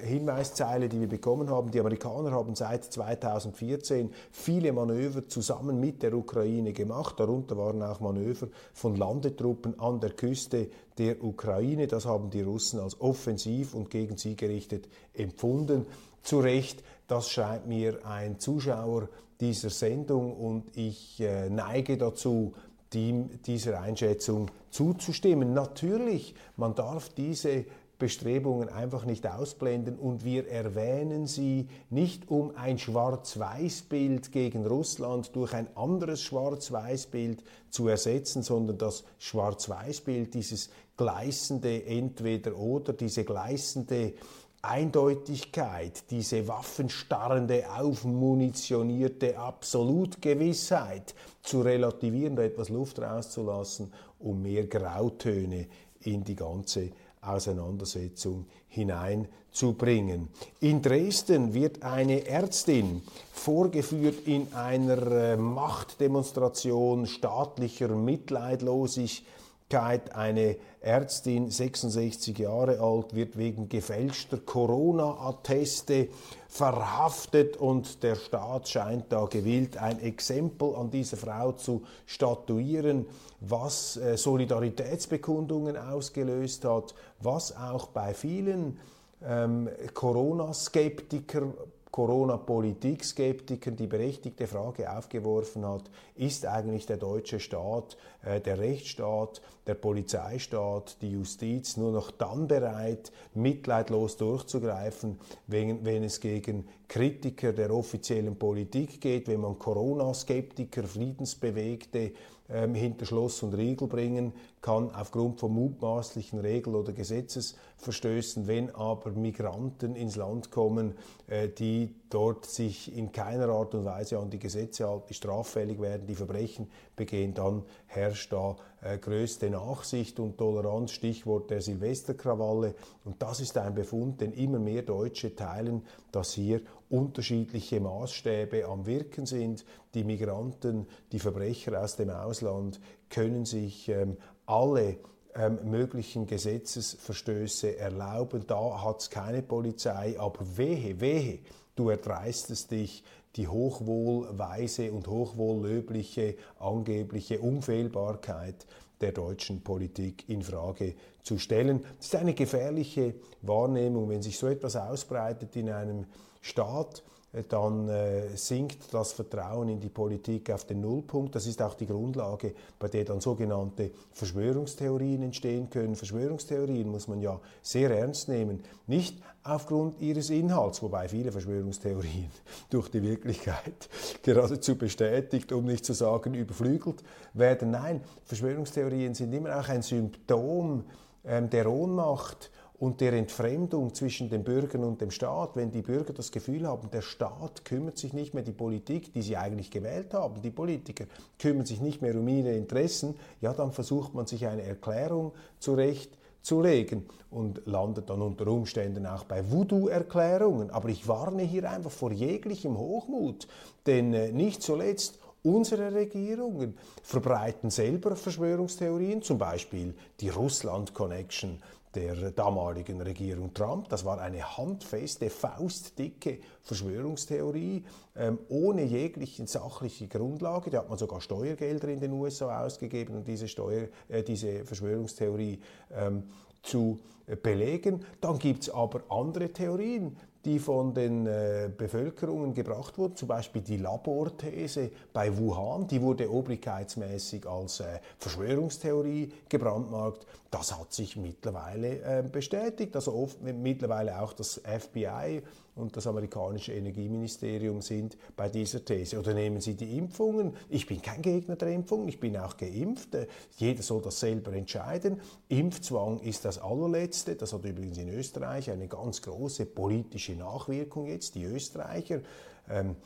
Hinweiszeile, 0.02 0.88
die 0.88 1.00
wir 1.00 1.08
bekommen 1.08 1.50
haben. 1.50 1.70
Die 1.70 1.80
Amerikaner 1.80 2.32
haben 2.32 2.54
seit 2.54 2.84
2014 2.84 4.10
viele 4.30 4.72
Manöver 4.72 5.28
zusammen 5.28 5.80
mit 5.80 6.02
der 6.02 6.14
Ukraine 6.14 6.72
gemacht. 6.72 7.18
Darunter 7.18 7.56
waren 7.56 7.82
auch 7.82 8.00
Manöver 8.00 8.48
von 8.74 8.96
Landetruppen 8.96 9.78
an 9.80 10.00
der 10.00 10.10
Küste 10.10 10.68
der 10.98 11.22
Ukraine. 11.22 11.86
Das 11.86 12.04
haben 12.06 12.30
die 12.30 12.42
Russen 12.42 12.80
als 12.80 13.00
offensiv 13.00 13.74
und 13.74 13.90
gegen 13.90 14.16
sie 14.16 14.36
gerichtet 14.36 14.88
empfunden. 15.14 15.86
Zu 16.22 16.40
Recht, 16.40 16.82
das 17.08 17.30
scheint 17.30 17.66
mir 17.66 18.06
ein 18.06 18.38
Zuschauer 18.38 19.08
dieser 19.40 19.70
Sendung 19.70 20.36
und 20.36 20.76
ich 20.76 21.20
äh, 21.20 21.50
neige 21.50 21.98
dazu, 21.98 22.52
die, 22.92 23.24
dieser 23.46 23.80
Einschätzung 23.80 24.50
zuzustimmen. 24.70 25.52
Natürlich, 25.52 26.34
man 26.56 26.74
darf 26.74 27.08
diese 27.10 27.64
Bestrebungen 28.02 28.68
einfach 28.68 29.04
nicht 29.04 29.28
ausblenden 29.28 29.96
und 29.96 30.24
wir 30.24 30.48
erwähnen 30.48 31.28
sie 31.28 31.68
nicht 31.88 32.28
um 32.28 32.50
ein 32.56 32.76
Schwarz-Weiß-Bild 32.76 34.32
gegen 34.32 34.66
Russland 34.66 35.36
durch 35.36 35.52
ein 35.54 35.68
anderes 35.76 36.20
Schwarz-Weiß-Bild 36.20 37.44
zu 37.70 37.86
ersetzen, 37.86 38.42
sondern 38.42 38.76
das 38.76 39.04
Schwarz-Weiß-Bild, 39.20 40.34
dieses 40.34 40.70
gleißende 40.96 41.86
Entweder-Oder, 41.86 42.92
diese 42.92 43.22
gleißende 43.22 44.14
Eindeutigkeit, 44.62 46.10
diese 46.10 46.48
waffenstarrende, 46.48 47.70
aufmunitionierte 47.70 49.38
Absolutgewissheit 49.38 51.14
zu 51.44 51.60
relativieren, 51.60 52.34
da 52.34 52.42
etwas 52.42 52.68
Luft 52.68 52.98
rauszulassen, 52.98 53.92
um 54.18 54.42
mehr 54.42 54.66
Grautöne 54.66 55.68
in 56.00 56.24
die 56.24 56.34
ganze 56.34 56.90
Auseinandersetzung 57.22 58.46
hineinzubringen. 58.68 60.28
In 60.60 60.82
Dresden 60.82 61.54
wird 61.54 61.82
eine 61.82 62.26
Ärztin 62.26 63.02
vorgeführt 63.32 64.26
in 64.26 64.52
einer 64.54 65.06
äh, 65.06 65.36
Machtdemonstration 65.36 67.06
staatlicher 67.06 67.88
Mitleidlosigkeit 67.88 70.14
eine 70.14 70.56
Ärztin, 70.80 71.48
66 71.48 72.38
Jahre 72.38 72.80
alt, 72.80 73.14
wird 73.14 73.38
wegen 73.38 73.68
gefälschter 73.68 74.38
Corona-Atteste 74.38 76.08
verhaftet 76.48 77.56
und 77.56 78.02
der 78.02 78.16
Staat 78.16 78.68
scheint 78.68 79.10
da 79.10 79.26
gewillt, 79.26 79.76
ein 79.76 80.00
Exempel 80.00 80.74
an 80.74 80.90
dieser 80.90 81.16
Frau 81.16 81.52
zu 81.52 81.82
statuieren, 82.04 83.06
was 83.48 83.96
äh, 83.96 84.16
Solidaritätsbekundungen 84.16 85.76
ausgelöst 85.76 86.64
hat, 86.64 86.94
was 87.20 87.56
auch 87.56 87.88
bei 87.88 88.14
vielen 88.14 88.78
ähm, 89.24 89.68
Corona-Skeptikern 89.94 91.54
Corona-Politik-Skeptikern 91.92 93.76
die 93.76 93.86
berechtigte 93.86 94.46
Frage 94.46 94.90
aufgeworfen 94.90 95.66
hat, 95.66 95.90
ist 96.16 96.46
eigentlich 96.46 96.86
der 96.86 96.96
deutsche 96.96 97.38
Staat, 97.38 97.98
der 98.24 98.58
Rechtsstaat, 98.58 99.40
der 99.66 99.74
Polizeistaat, 99.74 100.96
die 101.02 101.12
Justiz 101.12 101.76
nur 101.76 101.92
noch 101.92 102.10
dann 102.10 102.48
bereit, 102.48 103.12
mitleidlos 103.34 104.16
durchzugreifen, 104.16 105.18
wenn, 105.46 105.84
wenn 105.84 106.04
es 106.04 106.20
gegen 106.20 106.68
Kritiker 106.88 107.52
der 107.52 107.72
offiziellen 107.72 108.36
Politik 108.36 109.00
geht, 109.00 109.28
wenn 109.28 109.40
man 109.40 109.58
Corona-Skeptiker, 109.58 110.84
Friedensbewegte 110.84 112.12
ähm, 112.48 112.74
hinter 112.74 113.06
Schloss 113.06 113.42
und 113.42 113.54
Riegel 113.54 113.88
bringen 113.88 114.32
kann 114.60 114.94
aufgrund 114.94 115.40
von 115.40 115.52
mutmaßlichen 115.52 116.38
Regel- 116.38 116.76
oder 116.76 116.92
Gesetzesverstößen, 116.92 118.46
wenn 118.46 118.74
aber 118.74 119.10
Migranten 119.10 119.96
ins 119.96 120.16
Land 120.16 120.50
kommen, 120.50 120.94
äh, 121.26 121.48
die 121.48 121.94
dort 122.12 122.44
sich 122.44 122.96
in 122.96 123.10
keiner 123.10 123.48
Art 123.48 123.74
und 123.74 123.84
Weise 123.84 124.18
an 124.18 124.28
die 124.28 124.38
Gesetze 124.38 124.86
halten, 124.88 125.06
die 125.08 125.14
straffällig 125.14 125.80
werden, 125.80 126.06
die 126.06 126.14
Verbrechen 126.14 126.70
begehen, 126.94 127.32
dann 127.32 127.62
herrscht 127.86 128.32
da 128.32 128.56
äh, 128.82 128.98
größte 128.98 129.48
Nachsicht 129.48 130.20
und 130.20 130.36
Toleranz, 130.36 130.92
Stichwort 130.92 131.50
der 131.50 131.62
Silvesterkrawalle. 131.62 132.74
Und 133.04 133.22
das 133.22 133.40
ist 133.40 133.56
ein 133.56 133.74
Befund, 133.74 134.20
den 134.20 134.32
immer 134.32 134.58
mehr 134.58 134.82
Deutsche 134.82 135.34
teilen, 135.34 135.86
dass 136.10 136.32
hier 136.32 136.60
unterschiedliche 136.90 137.80
Maßstäbe 137.80 138.66
am 138.66 138.84
Wirken 138.84 139.24
sind. 139.24 139.64
Die 139.94 140.04
Migranten, 140.04 140.86
die 141.12 141.18
Verbrecher 141.18 141.82
aus 141.82 141.96
dem 141.96 142.10
Ausland 142.10 142.80
können 143.08 143.46
sich 143.46 143.88
ähm, 143.88 144.18
alle 144.44 144.98
ähm, 145.34 145.60
möglichen 145.64 146.26
Gesetzesverstöße 146.26 147.78
erlauben. 147.78 148.44
Da 148.46 148.82
hat 148.84 149.00
es 149.00 149.08
keine 149.08 149.40
Polizei, 149.42 150.16
aber 150.18 150.40
wehe, 150.58 151.00
wehe, 151.00 151.38
du 151.74 151.90
erdreistest 151.90 152.70
dich, 152.70 153.04
die 153.36 153.48
hochwohlweise 153.48 154.92
und 154.92 155.08
hochwohllöbliche 155.08 156.36
angebliche 156.58 157.40
Unfehlbarkeit 157.40 158.66
der 159.00 159.12
deutschen 159.12 159.62
Politik 159.62 160.28
in 160.28 160.42
Frage 160.42 160.94
zu 161.22 161.38
stellen. 161.38 161.84
Das 161.96 162.06
ist 162.06 162.16
eine 162.16 162.34
gefährliche 162.34 163.14
Wahrnehmung, 163.42 164.08
wenn 164.10 164.22
sich 164.22 164.38
so 164.38 164.48
etwas 164.48 164.76
ausbreitet 164.76 165.56
in 165.56 165.70
einem 165.70 166.06
Staat, 166.40 167.02
dann 167.48 167.88
äh, 167.88 168.36
sinkt 168.36 168.92
das 168.92 169.12
Vertrauen 169.12 169.70
in 169.70 169.80
die 169.80 169.88
Politik 169.88 170.50
auf 170.50 170.66
den 170.66 170.82
Nullpunkt. 170.82 171.34
Das 171.34 171.46
ist 171.46 171.62
auch 171.62 171.72
die 171.74 171.86
Grundlage, 171.86 172.54
bei 172.78 172.88
der 172.88 173.04
dann 173.06 173.20
sogenannte 173.20 173.90
Verschwörungstheorien 174.12 175.22
entstehen 175.22 175.70
können. 175.70 175.96
Verschwörungstheorien 175.96 176.90
muss 176.90 177.08
man 177.08 177.22
ja 177.22 177.40
sehr 177.62 177.90
ernst 177.90 178.28
nehmen, 178.28 178.62
nicht 178.86 179.16
aufgrund 179.44 179.98
ihres 180.00 180.28
Inhalts, 180.28 180.82
wobei 180.82 181.08
viele 181.08 181.32
Verschwörungstheorien 181.32 182.30
durch 182.70 182.90
die 182.90 183.02
Wirklichkeit 183.02 183.88
geradezu 184.22 184.76
bestätigt, 184.76 185.52
um 185.52 185.64
nicht 185.64 185.86
zu 185.86 185.94
sagen 185.94 186.34
überflügelt 186.34 187.02
werden. 187.32 187.70
Nein, 187.70 188.02
Verschwörungstheorien 188.24 189.14
sind 189.14 189.32
immer 189.32 189.58
auch 189.58 189.68
ein 189.70 189.80
Symptom 189.80 190.84
ähm, 191.24 191.48
der 191.48 191.70
Ohnmacht 191.70 192.50
und 192.82 193.00
der 193.00 193.12
Entfremdung 193.12 193.94
zwischen 193.94 194.28
den 194.28 194.42
Bürgern 194.42 194.82
und 194.82 195.00
dem 195.00 195.12
Staat, 195.12 195.54
wenn 195.54 195.70
die 195.70 195.82
Bürger 195.82 196.12
das 196.12 196.32
Gefühl 196.32 196.66
haben, 196.66 196.90
der 196.90 197.00
Staat 197.00 197.64
kümmert 197.64 197.96
sich 197.96 198.12
nicht 198.12 198.34
mehr, 198.34 198.42
die 198.42 198.50
Politik, 198.50 199.12
die 199.12 199.22
sie 199.22 199.36
eigentlich 199.36 199.70
gewählt 199.70 200.12
haben, 200.14 200.42
die 200.42 200.50
Politiker 200.50 201.04
kümmern 201.38 201.64
sich 201.64 201.80
nicht 201.80 202.02
mehr 202.02 202.16
um 202.16 202.26
ihre 202.26 202.54
Interessen, 202.54 203.14
ja, 203.40 203.52
dann 203.52 203.70
versucht 203.70 204.14
man 204.14 204.26
sich 204.26 204.48
eine 204.48 204.64
Erklärung 204.64 205.30
zurechtzulegen 205.60 207.06
und 207.30 207.62
landet 207.66 208.10
dann 208.10 208.20
unter 208.20 208.48
Umständen 208.48 209.06
auch 209.06 209.22
bei 209.22 209.48
Voodoo-Erklärungen. 209.48 210.72
Aber 210.72 210.88
ich 210.88 211.06
warne 211.06 211.44
hier 211.44 211.70
einfach 211.70 211.92
vor 211.92 212.10
jeglichem 212.10 212.76
Hochmut, 212.76 213.46
denn 213.86 214.12
äh, 214.12 214.32
nicht 214.32 214.60
zuletzt 214.60 215.20
Unsere 215.44 215.92
Regierungen 215.92 216.78
verbreiten 217.02 217.68
selber 217.68 218.14
Verschwörungstheorien, 218.14 219.22
zum 219.22 219.38
Beispiel 219.38 219.92
die 220.20 220.28
Russland-Connection 220.28 221.60
der 221.94 222.30
damaligen 222.30 223.00
Regierung 223.00 223.52
Trump. 223.52 223.88
Das 223.88 224.04
war 224.04 224.20
eine 224.20 224.56
handfeste, 224.56 225.28
faustdicke 225.30 226.38
Verschwörungstheorie 226.62 227.84
ähm, 228.16 228.38
ohne 228.48 228.84
jegliche 228.84 229.46
sachliche 229.46 230.08
Grundlage. 230.08 230.70
Da 230.70 230.78
hat 230.78 230.88
man 230.88 230.98
sogar 230.98 231.20
Steuergelder 231.20 231.88
in 231.88 232.00
den 232.00 232.12
USA 232.12 232.64
ausgegeben, 232.64 233.16
um 233.16 233.24
diese, 233.24 233.48
Steuer, 233.48 233.88
äh, 234.08 234.22
diese 234.22 234.64
Verschwörungstheorie 234.64 235.60
ähm, 235.92 236.24
zu 236.62 237.00
äh, 237.26 237.36
belegen. 237.36 238.04
Dann 238.20 238.38
gibt 238.38 238.62
es 238.62 238.70
aber 238.70 239.02
andere 239.08 239.52
Theorien, 239.52 240.16
die 240.44 240.58
von 240.58 240.92
den 240.92 241.26
äh, 241.26 241.70
Bevölkerungen 241.76 242.52
gebracht 242.54 242.98
wurden, 242.98 243.16
zum 243.16 243.28
Beispiel 243.28 243.62
die 243.62 243.76
Laborthese 243.76 244.90
bei 245.12 245.36
Wuhan, 245.36 245.86
die 245.86 246.02
wurde 246.02 246.30
obrigkeitsmäßig 246.30 247.46
als 247.46 247.80
äh, 247.80 248.00
Verschwörungstheorie 248.18 249.32
gebrandmarkt. 249.48 250.26
Das 250.50 250.78
hat 250.78 250.92
sich 250.92 251.16
mittlerweile 251.16 252.00
äh, 252.00 252.22
bestätigt. 252.22 252.94
Also 252.96 253.14
oft, 253.14 253.40
mittlerweile 253.40 254.20
auch 254.20 254.32
das 254.32 254.60
FBI 254.64 255.42
und 255.74 255.96
das 255.96 256.06
amerikanische 256.06 256.72
Energieministerium 256.72 257.80
sind 257.80 258.18
bei 258.36 258.48
dieser 258.48 258.84
These. 258.84 259.18
Oder 259.18 259.32
nehmen 259.32 259.60
Sie 259.60 259.74
die 259.74 259.96
Impfungen. 259.96 260.54
Ich 260.68 260.86
bin 260.86 261.00
kein 261.00 261.22
Gegner 261.22 261.56
der 261.56 261.68
Impfung, 261.68 262.06
ich 262.08 262.20
bin 262.20 262.36
auch 262.36 262.56
geimpft. 262.56 263.16
Jeder 263.56 263.82
soll 263.82 264.02
das 264.02 264.20
selber 264.20 264.52
entscheiden. 264.52 265.20
Impfzwang 265.48 266.20
ist 266.20 266.44
das 266.44 266.58
allerletzte. 266.58 267.36
Das 267.36 267.52
hat 267.52 267.64
übrigens 267.64 267.98
in 267.98 268.10
Österreich 268.10 268.70
eine 268.70 268.86
ganz 268.86 269.22
große 269.22 269.66
politische 269.66 270.32
Nachwirkung 270.32 271.06
jetzt. 271.06 271.34
Die 271.34 271.44
Österreicher 271.44 272.20
ähm, 272.68 272.96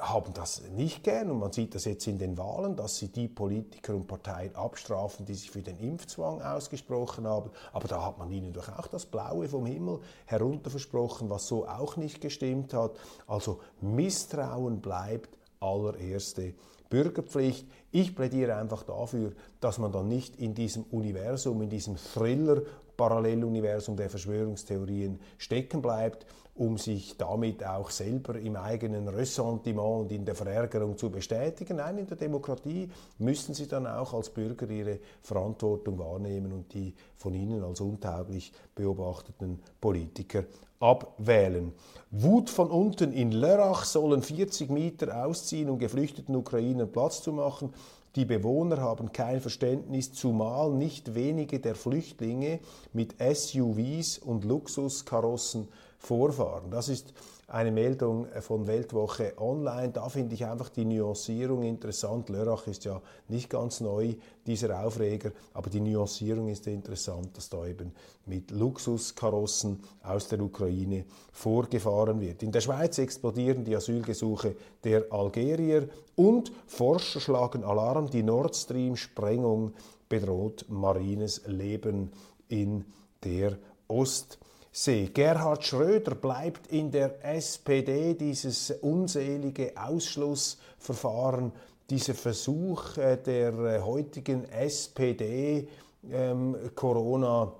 haben 0.00 0.32
das 0.34 0.62
nicht 0.70 1.04
gern 1.04 1.30
und 1.30 1.38
man 1.38 1.52
sieht 1.52 1.74
das 1.74 1.84
jetzt 1.84 2.06
in 2.06 2.18
den 2.18 2.38
Wahlen, 2.38 2.76
dass 2.76 2.96
sie 2.96 3.08
die 3.08 3.28
Politiker 3.28 3.94
und 3.94 4.06
Parteien 4.06 4.54
abstrafen, 4.54 5.26
die 5.26 5.34
sich 5.34 5.50
für 5.50 5.62
den 5.62 5.78
Impfzwang 5.78 6.42
ausgesprochen 6.42 7.26
haben. 7.26 7.50
Aber 7.72 7.88
da 7.88 8.04
hat 8.04 8.18
man 8.18 8.30
ihnen 8.30 8.52
doch 8.52 8.68
auch 8.78 8.86
das 8.86 9.06
Blaue 9.06 9.48
vom 9.48 9.66
Himmel 9.66 10.00
herunter 10.26 10.70
versprochen, 10.70 11.30
was 11.30 11.46
so 11.46 11.66
auch 11.66 11.96
nicht 11.96 12.20
gestimmt 12.20 12.74
hat. 12.74 12.92
Also 13.26 13.60
Misstrauen 13.80 14.80
bleibt 14.80 15.36
allererste 15.60 16.54
Bürgerpflicht. 16.88 17.66
Ich 17.90 18.14
plädiere 18.14 18.56
einfach 18.56 18.82
dafür, 18.82 19.32
dass 19.60 19.78
man 19.78 19.92
dann 19.92 20.08
nicht 20.08 20.36
in 20.36 20.54
diesem 20.54 20.84
Universum, 20.84 21.62
in 21.62 21.70
diesem 21.70 21.96
Thriller 21.96 22.62
Paralleluniversum 22.98 23.96
der 23.96 24.10
Verschwörungstheorien 24.10 25.20
stecken 25.38 25.80
bleibt, 25.80 26.26
um 26.56 26.76
sich 26.76 27.16
damit 27.16 27.64
auch 27.64 27.90
selber 27.90 28.36
im 28.36 28.56
eigenen 28.56 29.06
Ressentiment 29.06 30.00
und 30.00 30.12
in 30.12 30.24
der 30.24 30.34
Verärgerung 30.34 30.98
zu 30.98 31.08
bestätigen. 31.08 31.76
Nein, 31.76 31.98
in 31.98 32.08
der 32.08 32.16
Demokratie 32.16 32.90
müssen 33.18 33.54
sie 33.54 33.68
dann 33.68 33.86
auch 33.86 34.12
als 34.12 34.30
Bürger 34.30 34.68
ihre 34.68 34.98
Verantwortung 35.22 35.98
wahrnehmen 36.00 36.52
und 36.52 36.74
die 36.74 36.92
von 37.14 37.32
ihnen 37.32 37.62
als 37.62 37.80
untauglich 37.80 38.52
beobachteten 38.74 39.60
Politiker 39.80 40.44
abwählen. 40.80 41.72
Wut 42.10 42.50
von 42.50 42.70
unten 42.70 43.12
in 43.12 43.30
Lörrach 43.30 43.84
sollen 43.84 44.22
40 44.22 44.70
Meter 44.70 45.24
ausziehen, 45.24 45.70
um 45.70 45.78
geflüchteten 45.78 46.34
Ukrainern 46.34 46.90
Platz 46.90 47.22
zu 47.22 47.32
machen. 47.32 47.72
Die 48.18 48.24
Bewohner 48.24 48.78
haben 48.78 49.12
kein 49.12 49.40
Verständnis, 49.40 50.12
zumal 50.12 50.72
nicht 50.72 51.14
wenige 51.14 51.60
der 51.60 51.76
Flüchtlinge 51.76 52.58
mit 52.92 53.14
SUVs 53.20 54.18
und 54.18 54.44
Luxuskarossen 54.44 55.68
vorfahren. 56.00 56.68
Das 56.72 56.88
ist 56.88 57.14
eine 57.48 57.72
Meldung 57.72 58.26
von 58.40 58.66
Weltwoche 58.66 59.32
Online. 59.38 59.88
Da 59.90 60.10
finde 60.10 60.34
ich 60.34 60.44
einfach 60.44 60.68
die 60.68 60.84
Nuancierung 60.84 61.62
interessant. 61.62 62.28
Lörrach 62.28 62.66
ist 62.66 62.84
ja 62.84 63.00
nicht 63.28 63.48
ganz 63.48 63.80
neu, 63.80 64.14
dieser 64.46 64.84
Aufreger, 64.84 65.32
aber 65.54 65.70
die 65.70 65.80
Nuancierung 65.80 66.48
ist 66.48 66.66
interessant, 66.66 67.36
dass 67.36 67.48
da 67.48 67.66
eben 67.66 67.92
mit 68.26 68.50
Luxuskarossen 68.50 69.80
aus 70.02 70.28
der 70.28 70.40
Ukraine 70.40 71.06
vorgefahren 71.32 72.20
wird. 72.20 72.42
In 72.42 72.52
der 72.52 72.60
Schweiz 72.60 72.98
explodieren 72.98 73.64
die 73.64 73.76
Asylgesuche 73.76 74.54
der 74.84 75.10
Algerier 75.10 75.88
und 76.16 76.52
Forscher 76.66 77.20
schlagen 77.20 77.64
Alarm, 77.64 78.10
die 78.10 78.22
Nord 78.22 78.56
Stream-Sprengung 78.56 79.72
bedroht 80.08 80.66
marines 80.68 81.46
Leben 81.46 82.12
in 82.48 82.84
der 83.24 83.56
Ostsee. 83.88 84.38
See. 84.80 85.10
Gerhard 85.12 85.64
Schröder 85.64 86.14
bleibt 86.14 86.68
in 86.68 86.92
der 86.92 87.16
SPD, 87.24 88.14
dieses 88.14 88.70
unselige 88.80 89.72
Ausschlussverfahren, 89.76 91.50
dieser 91.90 92.14
Versuch 92.14 92.96
äh, 92.96 93.16
der 93.16 93.52
äh, 93.54 93.80
heutigen 93.80 94.44
SPD, 94.44 95.66
ähm, 96.08 96.56
Corona 96.76 97.52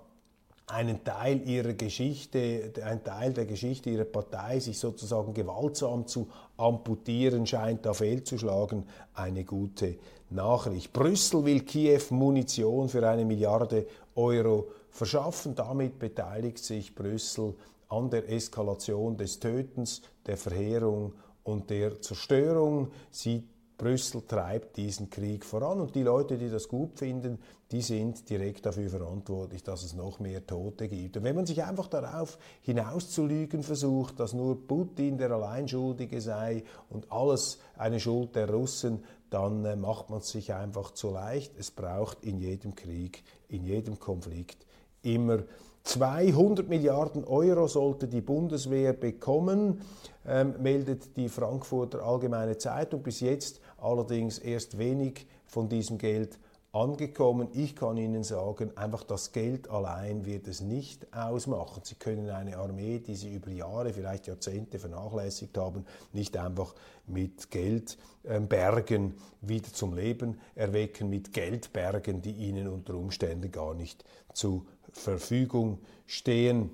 einen 0.68 1.02
Teil 1.02 1.42
ihrer 1.48 1.72
Geschichte, 1.72 2.72
ein 2.84 3.02
Teil 3.02 3.32
der 3.32 3.46
Geschichte 3.46 3.90
ihrer 3.90 4.04
Partei, 4.04 4.60
sich 4.60 4.78
sozusagen 4.78 5.34
gewaltsam 5.34 6.06
zu 6.06 6.28
amputieren, 6.56 7.48
scheint 7.48 7.84
da 7.84 7.94
fehlzuschlagen. 7.94 8.86
Eine 9.14 9.42
gute 9.42 9.96
Nachricht. 10.30 10.92
Brüssel 10.92 11.44
will 11.44 11.62
Kiew 11.62 12.02
Munition 12.10 12.88
für 12.88 13.08
eine 13.08 13.24
Milliarde 13.24 13.86
Euro 14.14 14.68
verschaffen. 14.90 15.54
Damit 15.54 15.98
beteiligt 15.98 16.58
sich 16.58 16.94
Brüssel 16.94 17.54
an 17.88 18.10
der 18.10 18.28
Eskalation 18.30 19.16
des 19.16 19.40
Tötens, 19.40 20.02
der 20.26 20.36
Verheerung 20.36 21.14
und 21.44 21.70
der 21.70 22.00
Zerstörung. 22.00 22.90
Sie 23.10 23.48
Brüssel 23.78 24.22
treibt 24.26 24.76
diesen 24.76 25.08
Krieg 25.08 25.44
voran 25.44 25.80
und 25.80 25.94
die 25.94 26.02
Leute, 26.02 26.36
die 26.36 26.50
das 26.50 26.66
gut 26.66 26.98
finden, 26.98 27.38
die 27.70 27.80
sind 27.80 28.28
direkt 28.28 28.66
dafür 28.66 28.90
verantwortlich, 28.90 29.62
dass 29.62 29.84
es 29.84 29.94
noch 29.94 30.18
mehr 30.18 30.44
Tote 30.44 30.88
gibt. 30.88 31.16
Und 31.16 31.22
wenn 31.22 31.36
man 31.36 31.46
sich 31.46 31.62
einfach 31.62 31.86
darauf 31.86 32.38
hinauszulügen 32.62 33.62
versucht, 33.62 34.18
dass 34.18 34.32
nur 34.32 34.66
Putin 34.66 35.16
der 35.16 35.30
Alleinschuldige 35.30 36.20
sei 36.20 36.64
und 36.90 37.12
alles 37.12 37.60
eine 37.76 38.00
Schuld 38.00 38.34
der 38.34 38.50
Russen, 38.50 39.04
dann 39.30 39.64
äh, 39.64 39.76
macht 39.76 40.10
man 40.10 40.20
es 40.20 40.30
sich 40.30 40.54
einfach 40.54 40.92
zu 40.92 41.10
leicht. 41.10 41.52
Es 41.58 41.70
braucht 41.70 42.24
in 42.24 42.38
jedem 42.38 42.74
Krieg, 42.74 43.22
in 43.48 43.64
jedem 43.64 43.98
Konflikt 43.98 44.66
immer 45.02 45.44
200 45.84 46.68
Milliarden 46.68 47.24
Euro 47.24 47.66
sollte 47.66 48.08
die 48.08 48.20
Bundeswehr 48.20 48.92
bekommen, 48.92 49.80
ähm, 50.26 50.54
meldet 50.60 51.16
die 51.16 51.28
Frankfurter 51.28 52.02
Allgemeine 52.02 52.58
Zeitung. 52.58 53.02
Bis 53.02 53.20
jetzt 53.20 53.60
allerdings 53.78 54.38
erst 54.38 54.76
wenig 54.76 55.26
von 55.46 55.68
diesem 55.68 55.96
Geld 55.96 56.38
angekommen. 56.72 57.48
Ich 57.52 57.74
kann 57.74 57.96
Ihnen 57.96 58.24
sagen, 58.24 58.76
einfach 58.76 59.02
das 59.04 59.32
Geld 59.32 59.68
allein 59.70 60.26
wird 60.26 60.46
es 60.46 60.60
nicht 60.60 61.12
ausmachen. 61.14 61.82
Sie 61.84 61.94
können 61.94 62.28
eine 62.30 62.58
Armee, 62.58 62.98
die 62.98 63.14
Sie 63.14 63.32
über 63.32 63.50
Jahre, 63.50 63.92
vielleicht 63.92 64.26
Jahrzehnte 64.26 64.78
vernachlässigt 64.78 65.56
haben, 65.56 65.86
nicht 66.12 66.36
einfach 66.36 66.74
mit 67.06 67.50
Geldbergen 67.50 69.04
ähm, 69.04 69.14
wieder 69.40 69.72
zum 69.72 69.94
Leben 69.94 70.40
erwecken, 70.54 71.08
mit 71.08 71.32
Geldbergen, 71.32 72.20
die 72.20 72.32
Ihnen 72.32 72.68
unter 72.68 72.94
Umständen 72.94 73.50
gar 73.50 73.74
nicht 73.74 74.04
zu 74.34 74.66
Verfügung 74.92 75.78
stehen. 76.06 76.70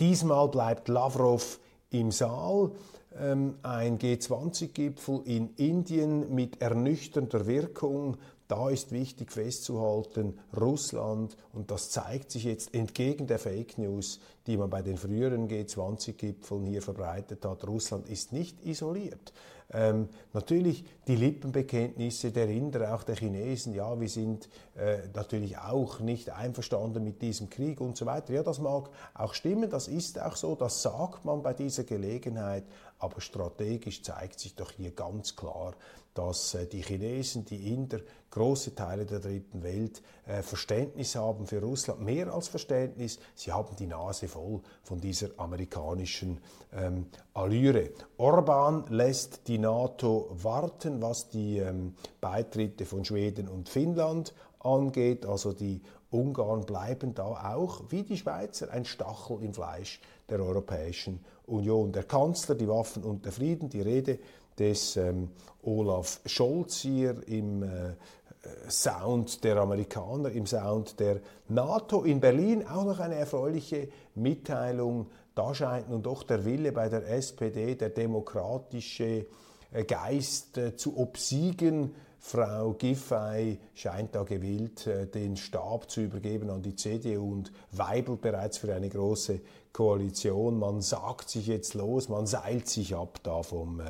Diesmal 0.00 0.48
bleibt 0.48 0.88
Lavrov 0.88 1.60
im 1.90 2.10
Saal. 2.10 2.72
Ähm, 3.18 3.54
ein 3.62 3.98
G20-Gipfel 3.98 5.22
in 5.24 5.54
Indien 5.56 6.34
mit 6.34 6.60
ernüchternder 6.60 7.46
Wirkung. 7.46 8.18
Da 8.48 8.70
ist 8.70 8.92
wichtig 8.92 9.32
festzuhalten, 9.32 10.38
Russland, 10.56 11.36
und 11.52 11.70
das 11.70 11.90
zeigt 11.90 12.30
sich 12.30 12.44
jetzt 12.44 12.74
entgegen 12.74 13.26
der 13.26 13.40
Fake 13.40 13.76
News, 13.76 14.20
die 14.46 14.56
man 14.56 14.70
bei 14.70 14.82
den 14.82 14.96
früheren 14.96 15.48
G20-Gipfeln 15.48 16.64
hier 16.66 16.82
verbreitet 16.82 17.44
hat. 17.44 17.66
Russland 17.66 18.08
ist 18.08 18.32
nicht 18.32 18.64
isoliert. 18.64 19.32
Ähm, 19.72 20.08
natürlich 20.32 20.84
die 21.08 21.16
Lippenbekenntnisse 21.16 22.30
der 22.30 22.48
Inder, 22.48 22.94
auch 22.94 23.02
der 23.02 23.16
Chinesen, 23.16 23.74
ja, 23.74 23.98
wir 23.98 24.08
sind 24.08 24.48
äh, 24.76 24.98
natürlich 25.12 25.58
auch 25.58 25.98
nicht 25.98 26.30
einverstanden 26.30 27.02
mit 27.02 27.20
diesem 27.20 27.50
Krieg 27.50 27.80
und 27.80 27.96
so 27.96 28.06
weiter. 28.06 28.32
Ja, 28.32 28.44
das 28.44 28.60
mag 28.60 28.90
auch 29.14 29.34
stimmen, 29.34 29.68
das 29.68 29.88
ist 29.88 30.20
auch 30.20 30.36
so, 30.36 30.54
das 30.54 30.82
sagt 30.82 31.24
man 31.24 31.42
bei 31.42 31.52
dieser 31.52 31.82
Gelegenheit, 31.82 32.62
aber 33.00 33.20
strategisch 33.20 34.04
zeigt 34.04 34.38
sich 34.38 34.54
doch 34.54 34.70
hier 34.70 34.92
ganz 34.92 35.34
klar, 35.34 35.74
dass 36.16 36.54
äh, 36.54 36.66
die 36.66 36.82
Chinesen, 36.82 37.44
die 37.44 37.72
Inder, 37.72 38.00
große 38.30 38.74
Teile 38.74 39.06
der 39.06 39.20
dritten 39.20 39.62
Welt 39.62 40.02
äh, 40.26 40.42
Verständnis 40.42 41.14
haben 41.14 41.46
für 41.46 41.60
Russland, 41.60 42.00
mehr 42.00 42.32
als 42.32 42.48
Verständnis. 42.48 43.18
Sie 43.34 43.52
haben 43.52 43.76
die 43.76 43.86
Nase 43.86 44.28
voll 44.28 44.60
von 44.82 45.00
dieser 45.00 45.28
amerikanischen 45.36 46.40
ähm, 46.72 47.06
Allüre. 47.34 47.90
Orban 48.16 48.84
lässt 48.88 49.46
die 49.48 49.58
NATO 49.58 50.30
warten, 50.32 51.00
was 51.00 51.28
die 51.28 51.58
ähm, 51.58 51.94
Beitritte 52.20 52.84
von 52.84 53.04
Schweden 53.04 53.48
und 53.48 53.68
Finnland 53.68 54.34
angeht. 54.60 55.26
Also 55.26 55.52
die 55.52 55.80
Ungarn 56.10 56.64
bleiben 56.64 57.14
da 57.14 57.54
auch, 57.54 57.84
wie 57.90 58.02
die 58.02 58.16
Schweizer, 58.16 58.70
ein 58.70 58.84
Stachel 58.84 59.42
im 59.42 59.52
Fleisch 59.52 60.00
der 60.28 60.40
Europäischen 60.40 61.24
Union. 61.46 61.92
Der 61.92 62.04
Kanzler, 62.04 62.54
die 62.54 62.68
Waffen 62.68 63.04
und 63.04 63.24
der 63.24 63.32
Frieden, 63.32 63.68
die 63.68 63.80
Rede 63.80 64.18
des 64.58 64.96
ähm, 64.96 65.30
Olaf 65.62 66.20
Scholz 66.26 66.76
hier 66.78 67.16
im 67.28 67.62
äh, 67.62 67.94
Sound 68.68 69.44
der 69.44 69.56
Amerikaner, 69.56 70.30
im 70.30 70.46
Sound 70.46 70.98
der 71.00 71.20
NATO. 71.48 72.02
In 72.02 72.20
Berlin 72.20 72.66
auch 72.66 72.84
noch 72.84 73.00
eine 73.00 73.16
erfreuliche 73.16 73.88
Mitteilung. 74.14 75.06
Da 75.34 75.54
scheint 75.54 75.90
nun 75.90 76.02
doch 76.02 76.22
der 76.22 76.44
Wille 76.44 76.72
bei 76.72 76.88
der 76.88 77.08
SPD, 77.08 77.74
der 77.74 77.90
demokratische 77.90 79.26
äh, 79.72 79.84
Geist 79.84 80.58
äh, 80.58 80.76
zu 80.76 80.96
obsiegen. 80.98 81.94
Frau 82.18 82.72
Giffey 82.72 83.58
scheint 83.74 84.14
da 84.14 84.24
gewillt, 84.24 84.86
äh, 84.86 85.06
den 85.06 85.36
Stab 85.36 85.90
zu 85.90 86.00
übergeben 86.00 86.50
an 86.50 86.62
die 86.62 86.74
CDU 86.74 87.32
und 87.32 87.52
weibelt 87.72 88.20
bereits 88.20 88.58
für 88.58 88.74
eine 88.74 88.88
große 88.88 89.40
Koalition. 89.72 90.58
Man 90.58 90.80
sagt 90.80 91.28
sich 91.28 91.46
jetzt 91.46 91.74
los, 91.74 92.08
man 92.08 92.26
seilt 92.26 92.68
sich 92.68 92.94
ab 92.94 93.20
da 93.22 93.42
vom 93.42 93.82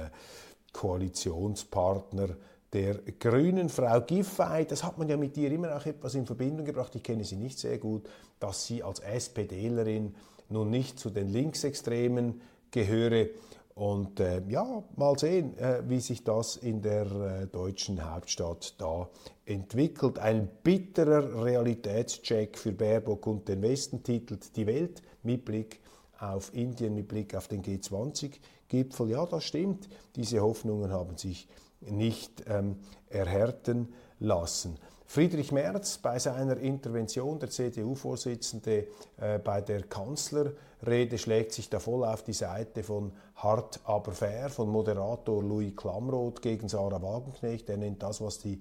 Koalitionspartner 0.77 2.37
der 2.75 2.97
Grünen, 3.19 3.71
Frau 3.71 4.03
Giffey. 4.03 4.67
Das 4.67 4.85
hat 4.85 4.99
man 4.99 5.09
ja 5.09 5.17
mit 5.17 5.35
ihr 5.39 5.51
immer 5.51 5.75
auch 5.75 5.87
etwas 5.87 6.15
in 6.15 6.27
Verbindung 6.27 6.67
gebracht. 6.67 6.95
Ich 6.95 7.03
kenne 7.03 7.25
sie 7.25 7.37
nicht 7.37 7.59
sehr 7.59 7.79
gut, 7.79 8.07
dass 8.39 8.67
sie 8.67 8.83
als 8.83 9.01
SPDlerin 9.01 10.15
nun 10.51 10.69
nicht 10.69 10.99
zu 10.99 11.09
den 11.09 11.29
Linksextremen 11.29 12.43
gehöre. 12.71 13.31
Und 13.75 14.21
äh, 14.21 14.43
ja, 14.49 14.85
mal 14.97 15.19
sehen, 15.19 15.57
äh, 15.59 15.83
wie 15.89 16.01
sich 16.01 16.25
das 16.25 16.57
in 16.57 16.83
der 16.83 17.07
äh, 17.07 17.47
deutschen 17.47 18.11
Hauptstadt 18.11 18.75
da 18.79 19.09
entwickelt. 19.47 20.19
Ein 20.19 20.49
bitterer 20.63 21.43
Realitätscheck 21.43 22.59
für 22.59 22.73
Baerbock 22.73 23.27
und 23.27 23.49
den 23.49 23.63
Westen 23.63 24.03
titelt 24.03 24.55
Die 24.57 24.67
Welt 24.67 25.03
mit 25.23 25.47
Blick 25.47 25.81
auf 26.19 26.55
Indien, 26.55 26.95
mit 26.95 27.09
Blick 27.09 27.35
auf 27.35 27.49
den 27.49 27.63
G20-Gipfel. 28.71 29.11
Ja, 29.11 29.27
das 29.27 29.45
stimmt. 29.45 29.89
Diese 30.15 30.41
Hoffnungen 30.41 30.93
haben 30.93 31.17
sich 31.17 31.49
nicht 31.81 32.45
ähm, 32.49 32.77
erhärten 33.09 33.93
lassen. 34.19 34.79
Friedrich 35.09 35.53
Merz 35.53 35.99
bei 35.99 36.19
seiner 36.19 36.57
Intervention, 36.57 37.39
der 37.39 37.51
CDU-Vorsitzende 37.51 38.89
äh, 39.19 39.39
bei 39.39 39.61
der 39.61 39.85
Kanzlerrede, 39.85 41.17
schlägt 41.17 41.53
sich 41.53 41.71
da 41.71 41.79
voll 41.79 42.05
auf 42.05 42.25
die 42.25 42.33
Seite 42.33 42.83
von 42.83 43.13
Hart 43.37 43.81
aber 43.85 44.13
fair, 44.13 44.49
von 44.49 44.69
Moderator 44.69 45.43
Louis 45.43 45.77
Klamroth 45.77 46.43
gegen 46.43 46.69
Sarah 46.69 47.01
Wagenknecht. 47.01 47.69
Er 47.69 47.77
nennt 47.77 48.03
das, 48.03 48.21
was 48.21 48.41
die 48.41 48.61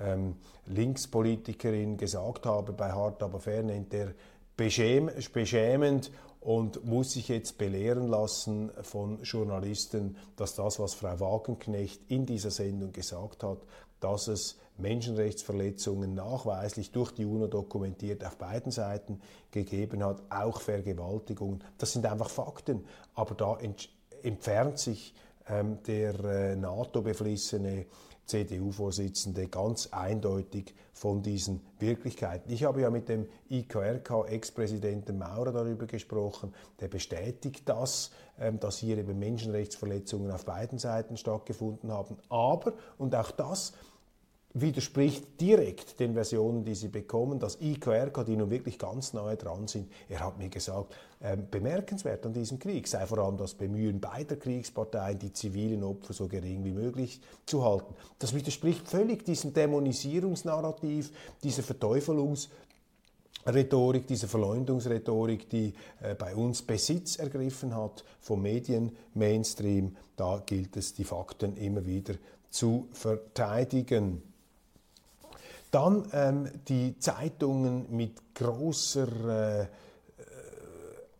ähm, 0.00 0.36
Linkspolitikerin 0.66 1.98
gesagt 1.98 2.46
habe 2.46 2.72
bei 2.72 2.90
Hart 2.90 3.22
aber 3.22 3.38
fair, 3.38 3.62
nennt 3.62 3.92
er 3.92 4.14
beschäm 4.56 5.10
beschämend 5.32 6.10
und 6.40 6.84
muss 6.84 7.12
sich 7.12 7.28
jetzt 7.28 7.56
belehren 7.56 8.08
lassen 8.08 8.70
von 8.82 9.22
Journalisten, 9.22 10.16
dass 10.36 10.54
das, 10.54 10.80
was 10.80 10.94
Frau 10.94 11.20
Wagenknecht 11.20 12.02
in 12.08 12.26
dieser 12.26 12.50
Sendung 12.50 12.92
gesagt 12.92 13.44
hat, 13.44 13.58
dass 14.00 14.26
es 14.26 14.58
Menschenrechtsverletzungen 14.78 16.14
nachweislich 16.14 16.90
durch 16.90 17.12
die 17.12 17.24
UNO 17.24 17.46
dokumentiert 17.46 18.24
auf 18.24 18.36
beiden 18.36 18.72
Seiten 18.72 19.20
gegeben 19.52 20.04
hat, 20.04 20.22
auch 20.30 20.60
Vergewaltigungen. 20.60 21.62
Das 21.78 21.92
sind 21.92 22.06
einfach 22.06 22.28
Fakten, 22.28 22.84
aber 23.14 23.34
da 23.36 23.58
entfernt 24.22 24.78
sich 24.78 25.14
ähm, 25.48 25.78
der 25.86 26.18
äh, 26.24 26.56
NATO-beflissene 26.56 27.86
CDU-Vorsitzende 28.26 29.48
ganz 29.48 29.88
eindeutig 29.90 30.74
von 30.92 31.22
diesen 31.22 31.60
Wirklichkeiten. 31.78 32.52
Ich 32.52 32.64
habe 32.64 32.80
ja 32.80 32.90
mit 32.90 33.08
dem 33.08 33.26
IKRK-Ex-Präsidenten 33.50 35.18
Maurer 35.18 35.52
darüber 35.52 35.86
gesprochen, 35.86 36.54
der 36.80 36.88
bestätigt 36.88 37.68
das, 37.68 38.10
ähm, 38.38 38.60
dass 38.60 38.78
hier 38.78 38.98
eben 38.98 39.18
Menschenrechtsverletzungen 39.18 40.30
auf 40.30 40.44
beiden 40.44 40.78
Seiten 40.78 41.16
stattgefunden 41.16 41.90
haben. 41.90 42.16
Aber, 42.28 42.74
und 42.98 43.14
auch 43.14 43.30
das 43.32 43.72
widerspricht 44.54 45.40
direkt 45.40 45.98
den 46.00 46.14
Versionen, 46.14 46.64
die 46.64 46.74
sie 46.74 46.88
bekommen. 46.88 47.38
Das 47.38 47.58
IKRK, 47.60 48.24
die 48.24 48.36
nun 48.36 48.50
wirklich 48.50 48.78
ganz 48.78 49.12
nahe 49.12 49.36
dran 49.36 49.66
sind, 49.66 49.90
er 50.08 50.20
hat 50.20 50.38
mir 50.38 50.48
gesagt, 50.48 50.94
äh, 51.20 51.36
bemerkenswert 51.36 52.26
an 52.26 52.32
diesem 52.32 52.58
Krieg 52.58 52.86
sei 52.86 53.06
vor 53.06 53.18
allem 53.18 53.36
das 53.36 53.54
Bemühen 53.54 54.00
beider 54.00 54.36
Kriegsparteien, 54.36 55.18
die 55.18 55.32
zivilen 55.32 55.82
Opfer 55.82 56.12
so 56.12 56.28
gering 56.28 56.64
wie 56.64 56.72
möglich 56.72 57.20
zu 57.46 57.64
halten. 57.64 57.94
Das 58.18 58.34
widerspricht 58.34 58.88
völlig 58.88 59.24
diesem 59.24 59.54
Dämonisierungsnarrativ, 59.54 61.10
dieser 61.42 61.62
Verteufelungs- 61.62 62.48
Rhetorik, 63.44 64.06
diese 64.06 64.28
Verleumdungsrhetorik, 64.28 65.50
die 65.50 65.74
äh, 66.00 66.14
bei 66.14 66.34
uns 66.36 66.62
Besitz 66.62 67.16
ergriffen 67.16 67.74
hat 67.74 68.04
vom 68.20 68.40
Medien-Mainstream, 68.42 69.96
da 70.16 70.40
gilt 70.46 70.76
es, 70.76 70.94
die 70.94 71.02
Fakten 71.02 71.56
immer 71.56 71.84
wieder 71.84 72.14
zu 72.50 72.88
verteidigen. 72.92 74.22
Dann 75.72 76.06
ähm, 76.12 76.48
die 76.68 76.98
Zeitungen 76.98 77.86
mit 77.96 78.34
großer 78.34 79.62
äh, 79.62 79.66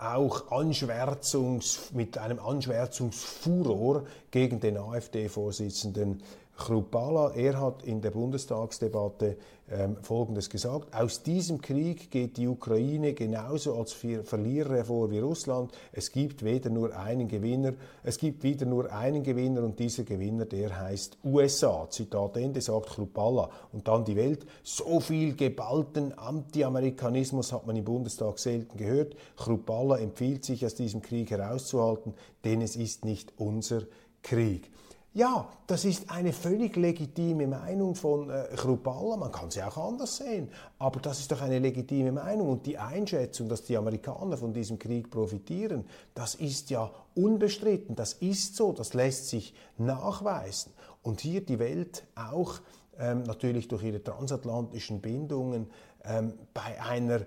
auch 0.03 0.51
Anschwärzungs, 0.51 1.93
mit 1.93 2.19
einem 2.19 2.39
Anschwärzungsfuror 2.39 4.05
gegen 4.31 4.61
den 4.61 4.77
AfD-Vorsitzenden 4.77 6.23
Chrupala. 6.57 7.33
Er 7.35 7.61
hat 7.61 7.83
in 7.83 8.01
der 8.01 8.11
Bundestagsdebatte 8.11 9.37
ähm, 9.71 9.97
Folgendes 10.03 10.51
gesagt. 10.51 10.95
Aus 10.95 11.23
diesem 11.23 11.61
Krieg 11.61 12.11
geht 12.11 12.37
die 12.37 12.47
Ukraine 12.47 13.15
genauso 13.15 13.75
als 13.79 13.93
Verlierer 13.93 14.77
hervor 14.77 15.11
wie 15.11 15.19
Russland. 15.19 15.73
Es 15.93 16.13
gibt 16.13 16.45
weder 16.45 16.71
nur 16.71 16.95
einen 16.97 17.29
Gewinner, 17.29 17.73
es 18.03 18.19
gibt 18.19 18.43
wieder 18.43 18.67
nur 18.67 18.93
einen 18.93 19.23
Gewinner 19.23 19.63
und 19.63 19.79
dieser 19.79 20.05
Gewinner, 20.05 20.45
der 20.45 20.79
heißt 20.79 21.19
USA. 21.25 21.89
Zitat 21.89 22.37
Ende, 22.37 22.61
sagt 22.61 22.91
Chrupalla. 22.91 23.51
Und 23.73 23.89
dann 23.89 24.05
die 24.05 24.17
Welt. 24.17 24.45
So 24.63 25.01
viel 25.01 25.35
geballten 25.35 26.17
Anti-Amerikanismus 26.19 27.53
hat 27.53 27.67
man 27.67 27.77
im 27.77 27.85
Bundestag 27.85 28.39
selten 28.39 28.77
gehört. 28.77 29.17
Chrupalla 29.37 29.99
empfiehlt 29.99 30.45
sich, 30.45 30.67
aus 30.67 30.75
diesem 30.75 31.03
Krieg 31.03 31.31
herauszuhalten, 31.31 32.15
denn 32.45 32.61
es 32.61 32.77
ist 32.77 33.05
nicht 33.05 33.33
unser 33.37 33.83
Krieg. 34.23 34.72
Ja, 35.15 35.47
das 35.67 35.85
ist 35.85 36.11
eine 36.11 36.33
völlig 36.33 36.75
legitime 36.77 37.47
Meinung 37.47 37.95
von 37.95 38.31
äh, 38.31 38.45
Chrupalla. 38.57 39.19
Man 39.19 39.31
kann 39.31 39.51
sie 39.51 39.63
auch 39.63 39.77
anders 39.77 40.17
sehen. 40.17 40.49
Aber 40.79 41.01
das 41.01 41.21
ist 41.21 41.31
doch 41.31 41.43
eine 41.43 41.59
legitime 41.59 42.13
Meinung. 42.13 42.49
Und 42.49 42.65
die 42.65 42.79
Einschätzung, 42.79 43.47
dass 43.51 43.63
die 43.63 43.77
Amerikaner 43.77 44.39
von 44.39 44.55
diesem 44.55 44.79
Krieg 44.79 45.11
profitieren, 45.11 45.85
das 46.15 46.35
ist 46.35 46.71
ja 46.71 46.91
unbestritten. 47.15 47.95
Das 47.95 48.15
ist 48.15 48.57
so. 48.57 48.73
Das 48.73 48.95
lässt 48.95 49.29
sich 49.29 49.55
nachweisen. 49.77 50.73
Und 51.03 51.21
hier 51.21 51.45
die 51.45 51.59
Welt 51.59 52.05
auch 52.15 52.61
ähm, 52.99 53.25
natürlich 53.25 53.69
durch 53.69 53.83
ihre 53.83 54.03
transatlantischen 54.03 55.03
Bindungen 55.03 55.71
ähm, 56.05 56.33
bei 56.55 56.81
einer 56.83 57.27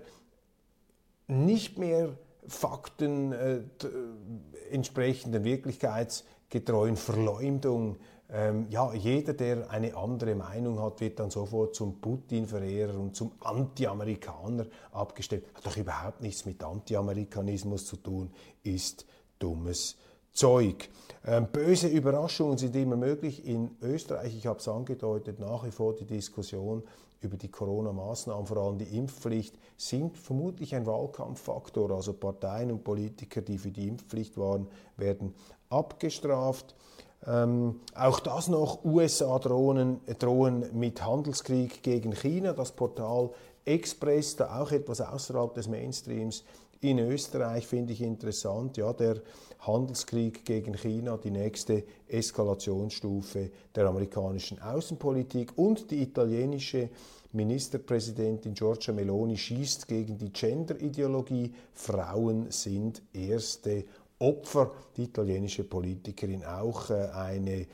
nicht 1.28 1.78
mehr 1.78 2.16
Fakten 2.48 3.32
äh, 3.32 3.60
entsprechenden 4.70 5.44
Wirklichkeits 5.44 6.24
getreuen 6.48 6.96
Verleumdung. 6.96 7.96
Ähm, 8.28 8.66
ja, 8.70 8.92
jeder, 8.92 9.34
der 9.34 9.70
eine 9.70 9.96
andere 9.96 10.34
Meinung 10.34 10.80
hat, 10.80 11.00
wird 11.00 11.20
dann 11.20 11.30
sofort 11.30 11.76
zum 11.76 12.00
Putin-Verehrer 12.00 12.98
und 12.98 13.14
zum 13.14 13.32
Anti-Amerikaner 13.40 14.66
abgestellt. 14.92 15.46
Hat 15.54 15.66
doch 15.66 15.76
überhaupt 15.76 16.22
nichts 16.22 16.44
mit 16.44 16.62
Anti-Amerikanismus 16.62 17.86
zu 17.86 17.96
tun, 17.96 18.32
ist 18.64 19.06
dummes 19.38 19.96
Zeug. 20.32 20.88
Ähm, 21.24 21.48
böse 21.52 21.88
Überraschungen 21.88 22.58
sind 22.58 22.74
immer 22.76 22.96
möglich. 22.96 23.46
In 23.46 23.76
Österreich, 23.80 24.36
ich 24.36 24.46
habe 24.46 24.58
es 24.58 24.68
angedeutet, 24.68 25.38
nach 25.38 25.64
wie 25.64 25.70
vor 25.70 25.94
die 25.94 26.04
Diskussion 26.04 26.82
über 27.20 27.36
die 27.36 27.48
Corona-Maßnahmen, 27.48 28.46
vor 28.46 28.58
allem 28.58 28.78
die 28.78 28.96
Impfpflicht, 28.96 29.58
sind 29.76 30.18
vermutlich 30.18 30.74
ein 30.74 30.86
Wahlkampffaktor. 30.86 31.90
Also 31.90 32.12
Parteien 32.12 32.70
und 32.70 32.84
Politiker, 32.84 33.40
die 33.40 33.58
für 33.58 33.70
die 33.70 33.88
Impfpflicht 33.88 34.36
waren, 34.36 34.68
werden 34.96 35.34
abgestraft. 35.70 36.74
Ähm, 37.26 37.80
auch 37.94 38.20
das 38.20 38.48
noch, 38.48 38.84
USA 38.84 39.38
drohen, 39.38 40.00
drohen 40.18 40.66
mit 40.72 41.04
Handelskrieg 41.04 41.82
gegen 41.82 42.12
China. 42.12 42.52
Das 42.52 42.72
Portal 42.72 43.30
Express, 43.64 44.36
da 44.36 44.60
auch 44.60 44.70
etwas 44.70 45.00
außerhalb 45.00 45.52
des 45.54 45.68
Mainstreams. 45.68 46.44
In 46.80 46.98
Österreich 46.98 47.66
finde 47.66 47.94
ich 47.94 48.02
interessant, 48.02 48.76
ja, 48.76 48.92
der 48.92 49.22
Handelskrieg 49.60 50.44
gegen 50.44 50.74
China, 50.74 51.16
die 51.16 51.30
nächste 51.30 51.82
Eskalationsstufe 52.06 53.50
der 53.74 53.86
amerikanischen 53.86 54.60
Außenpolitik 54.60 55.56
und 55.56 55.90
die 55.90 56.02
italienische 56.02 56.90
Ministerpräsidentin 57.32 58.54
Giorgia 58.54 58.94
Meloni 58.94 59.36
schießt 59.36 59.88
gegen 59.88 60.16
die 60.16 60.32
Gender-Ideologie. 60.32 61.52
Frauen 61.72 62.50
sind 62.50 63.02
erste 63.12 63.84
Opfer. 64.18 64.72
Die 64.96 65.04
italienische 65.04 65.64
Politikerin 65.64 66.44
auch 66.44 66.90
äh, 66.90 67.08
eine 67.10 67.66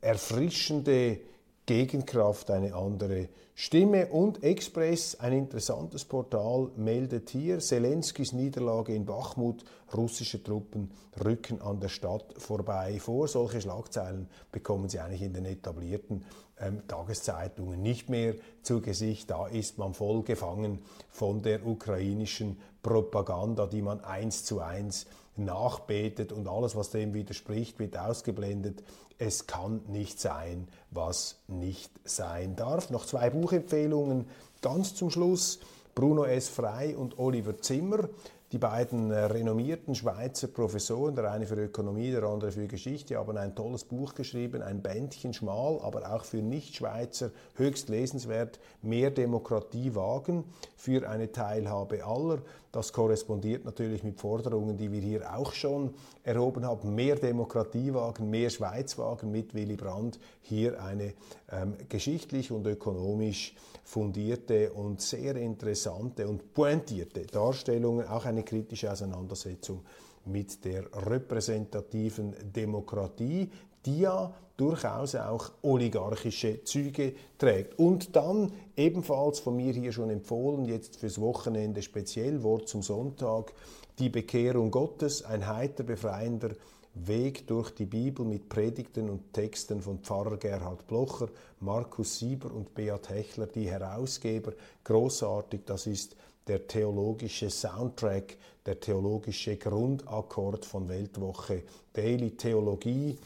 erfrischende 0.00 1.20
Gegenkraft, 1.66 2.50
eine 2.50 2.74
andere 2.74 3.28
Stimme 3.56 4.06
und 4.08 4.44
Express, 4.44 5.16
ein 5.18 5.32
interessantes 5.32 6.04
Portal, 6.04 6.70
meldet 6.76 7.30
hier 7.30 7.58
Zelenskis 7.58 8.32
Niederlage 8.32 8.94
in 8.94 9.04
Bachmut, 9.04 9.64
russische 9.96 10.42
Truppen 10.42 10.92
rücken 11.24 11.60
an 11.62 11.80
der 11.80 11.88
Stadt 11.88 12.34
vorbei 12.36 13.00
vor. 13.00 13.26
Solche 13.26 13.60
Schlagzeilen 13.60 14.28
bekommen 14.52 14.88
Sie 14.88 15.00
eigentlich 15.00 15.22
in 15.22 15.32
den 15.32 15.46
etablierten 15.46 16.24
ähm, 16.60 16.86
Tageszeitungen 16.86 17.82
nicht 17.82 18.10
mehr 18.10 18.34
zu 18.62 18.80
Gesicht. 18.80 19.30
Da 19.30 19.46
ist 19.46 19.78
man 19.78 19.94
voll 19.94 20.22
gefangen 20.22 20.80
von 21.08 21.42
der 21.42 21.66
ukrainischen 21.66 22.60
Propaganda, 22.82 23.66
die 23.66 23.82
man 23.82 24.00
eins 24.00 24.44
zu 24.44 24.60
eins 24.60 25.06
nachbetet 25.38 26.32
und 26.32 26.48
alles, 26.48 26.76
was 26.76 26.90
dem 26.90 27.14
widerspricht, 27.14 27.78
wird 27.78 27.98
ausgeblendet. 27.98 28.82
Es 29.18 29.46
kann 29.46 29.80
nicht 29.88 30.20
sein, 30.20 30.68
was 30.90 31.38
nicht 31.48 31.90
sein 32.04 32.56
darf. 32.56 32.90
Noch 32.90 33.06
zwei 33.06 33.30
Buchempfehlungen 33.30 34.26
ganz 34.62 34.94
zum 34.94 35.10
Schluss. 35.10 35.60
Bruno 35.94 36.24
S. 36.24 36.48
Frey 36.48 36.94
und 36.94 37.18
Oliver 37.18 37.58
Zimmer 37.58 38.10
die 38.52 38.58
beiden 38.58 39.10
renommierten 39.10 39.96
Schweizer 39.96 40.46
Professoren, 40.46 41.16
der 41.16 41.32
eine 41.32 41.46
für 41.46 41.56
Ökonomie, 41.56 42.12
der 42.12 42.22
andere 42.22 42.52
für 42.52 42.68
Geschichte, 42.68 43.16
haben 43.16 43.36
ein 43.36 43.56
tolles 43.56 43.82
Buch 43.82 44.14
geschrieben, 44.14 44.62
ein 44.62 44.82
Bändchen 44.82 45.34
schmal, 45.34 45.80
aber 45.82 46.12
auch 46.12 46.24
für 46.24 46.36
Nichtschweizer 46.36 47.32
höchst 47.56 47.88
lesenswert, 47.88 48.60
Mehr 48.82 49.10
Demokratie 49.10 49.96
wagen 49.96 50.44
für 50.76 51.08
eine 51.08 51.32
Teilhabe 51.32 52.04
aller. 52.04 52.38
Das 52.76 52.92
korrespondiert 52.92 53.64
natürlich 53.64 54.04
mit 54.04 54.20
Forderungen, 54.20 54.76
die 54.76 54.92
wir 54.92 55.00
hier 55.00 55.34
auch 55.34 55.54
schon 55.54 55.94
erhoben 56.22 56.66
haben. 56.66 56.94
Mehr 56.94 57.16
Demokratie 57.16 57.94
wagen, 57.94 58.28
mehr 58.28 58.50
Schweiz 58.50 58.98
wagen 58.98 59.32
mit 59.32 59.54
Willy 59.54 59.76
Brandt. 59.76 60.18
Hier 60.42 60.82
eine 60.82 61.14
ähm, 61.50 61.72
geschichtlich 61.88 62.52
und 62.52 62.66
ökonomisch 62.66 63.54
fundierte 63.82 64.74
und 64.74 65.00
sehr 65.00 65.36
interessante 65.36 66.28
und 66.28 66.52
pointierte 66.52 67.24
Darstellung, 67.24 68.06
auch 68.06 68.26
eine 68.26 68.42
kritische 68.42 68.92
Auseinandersetzung 68.92 69.80
mit 70.26 70.62
der 70.62 70.84
repräsentativen 70.92 72.34
Demokratie, 72.54 73.50
die 73.86 74.00
ja 74.00 74.34
durchaus 74.56 75.14
auch 75.14 75.50
oligarchische 75.62 76.64
Züge 76.64 77.14
trägt. 77.38 77.78
Und 77.78 78.16
dann 78.16 78.52
ebenfalls 78.76 79.38
von 79.38 79.56
mir 79.56 79.72
hier 79.72 79.92
schon 79.92 80.10
empfohlen, 80.10 80.64
jetzt 80.64 80.96
fürs 80.96 81.20
Wochenende 81.20 81.82
speziell, 81.82 82.42
Wort 82.42 82.68
zum 82.68 82.82
Sonntag, 82.82 83.52
die 83.98 84.08
Bekehrung 84.08 84.70
Gottes, 84.70 85.24
ein 85.24 85.46
heiter, 85.46 85.84
befreiender 85.84 86.50
Weg 86.94 87.46
durch 87.46 87.70
die 87.72 87.84
Bibel 87.84 88.24
mit 88.24 88.48
Predigten 88.48 89.10
und 89.10 89.34
Texten 89.34 89.82
von 89.82 89.98
Pfarrer 89.98 90.38
Gerhard 90.38 90.86
Blocher, 90.86 91.28
Markus 91.60 92.18
Sieber 92.18 92.50
und 92.54 92.74
Beat 92.74 93.10
Hechler, 93.10 93.46
die 93.46 93.70
Herausgeber. 93.70 94.52
Großartig, 94.84 95.60
das 95.66 95.86
ist 95.86 96.16
der 96.46 96.66
theologische 96.66 97.50
Soundtrack, 97.50 98.38
der 98.64 98.80
theologische 98.80 99.56
Grundakkord 99.56 100.64
von 100.64 100.88
Weltwoche 100.88 101.64
Daily 101.92 102.30
Theologie 102.30 103.18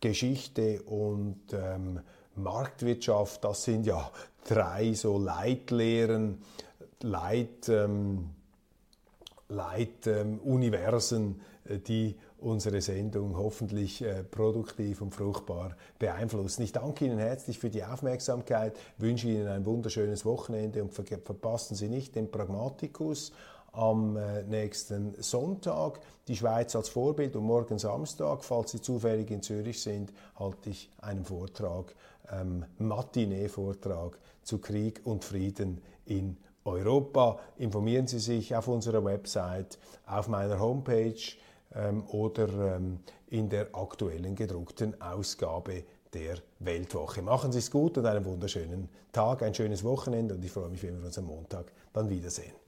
Geschichte 0.00 0.82
und 0.82 1.40
ähm, 1.52 2.00
Marktwirtschaft, 2.36 3.44
das 3.44 3.64
sind 3.64 3.86
ja 3.86 4.10
drei 4.48 4.94
so 4.94 5.18
Leitlehren, 5.18 6.42
Leit, 7.02 7.68
ähm, 7.68 8.30
Leituniversen, 9.48 11.40
ähm, 11.68 11.82
die 11.84 12.16
unsere 12.40 12.80
Sendung 12.80 13.36
hoffentlich 13.36 14.02
äh, 14.02 14.22
produktiv 14.22 15.02
und 15.02 15.14
fruchtbar 15.14 15.76
beeinflussen. 15.98 16.62
Ich 16.62 16.72
danke 16.72 17.04
Ihnen 17.04 17.18
herzlich 17.18 17.58
für 17.58 17.68
die 17.68 17.84
Aufmerksamkeit, 17.84 18.78
wünsche 18.96 19.28
Ihnen 19.28 19.48
ein 19.48 19.66
wunderschönes 19.66 20.24
Wochenende 20.24 20.82
und 20.82 20.94
ver 20.94 21.04
verpassen 21.04 21.74
Sie 21.74 21.88
nicht 21.88 22.14
den 22.14 22.30
Pragmatikus 22.30 23.32
am 23.72 24.16
äh, 24.16 24.42
nächsten 24.44 25.14
Sonntag. 25.22 26.00
Die 26.26 26.36
Schweiz 26.36 26.74
als 26.76 26.88
Vorbild 26.88 27.36
und 27.36 27.44
morgen 27.44 27.78
Samstag, 27.78 28.44
falls 28.44 28.72
Sie 28.72 28.80
zufällig 28.80 29.30
in 29.30 29.42
Zürich 29.42 29.80
sind, 29.80 30.12
halte 30.38 30.70
ich 30.70 30.90
einen 30.98 31.24
Vortrag, 31.24 31.94
ähm, 32.30 32.64
Matinee-Vortrag 32.78 34.18
zu 34.42 34.58
Krieg 34.58 35.00
und 35.04 35.24
Frieden 35.24 35.80
in 36.06 36.36
Europa. 36.64 37.38
Informieren 37.56 38.06
Sie 38.06 38.18
sich 38.18 38.54
auf 38.54 38.68
unserer 38.68 39.04
Website, 39.04 39.78
auf 40.06 40.28
meiner 40.28 40.58
Homepage 40.58 41.14
ähm, 41.74 42.04
oder 42.08 42.76
ähm, 42.76 43.00
in 43.28 43.48
der 43.48 43.74
aktuellen 43.74 44.34
gedruckten 44.34 45.00
Ausgabe 45.00 45.84
der 46.12 46.38
Weltwoche. 46.60 47.22
Machen 47.22 47.52
Sie 47.52 47.58
es 47.58 47.70
gut 47.70 47.98
und 47.98 48.06
einen 48.06 48.24
wunderschönen 48.24 48.88
Tag, 49.12 49.42
ein 49.42 49.54
schönes 49.54 49.84
Wochenende 49.84 50.34
und 50.34 50.44
ich 50.44 50.50
freue 50.50 50.68
mich, 50.68 50.82
wenn 50.82 50.98
wir 50.98 51.06
uns 51.06 51.18
am 51.18 51.26
Montag 51.26 51.72
dann 51.92 52.08
wiedersehen. 52.08 52.67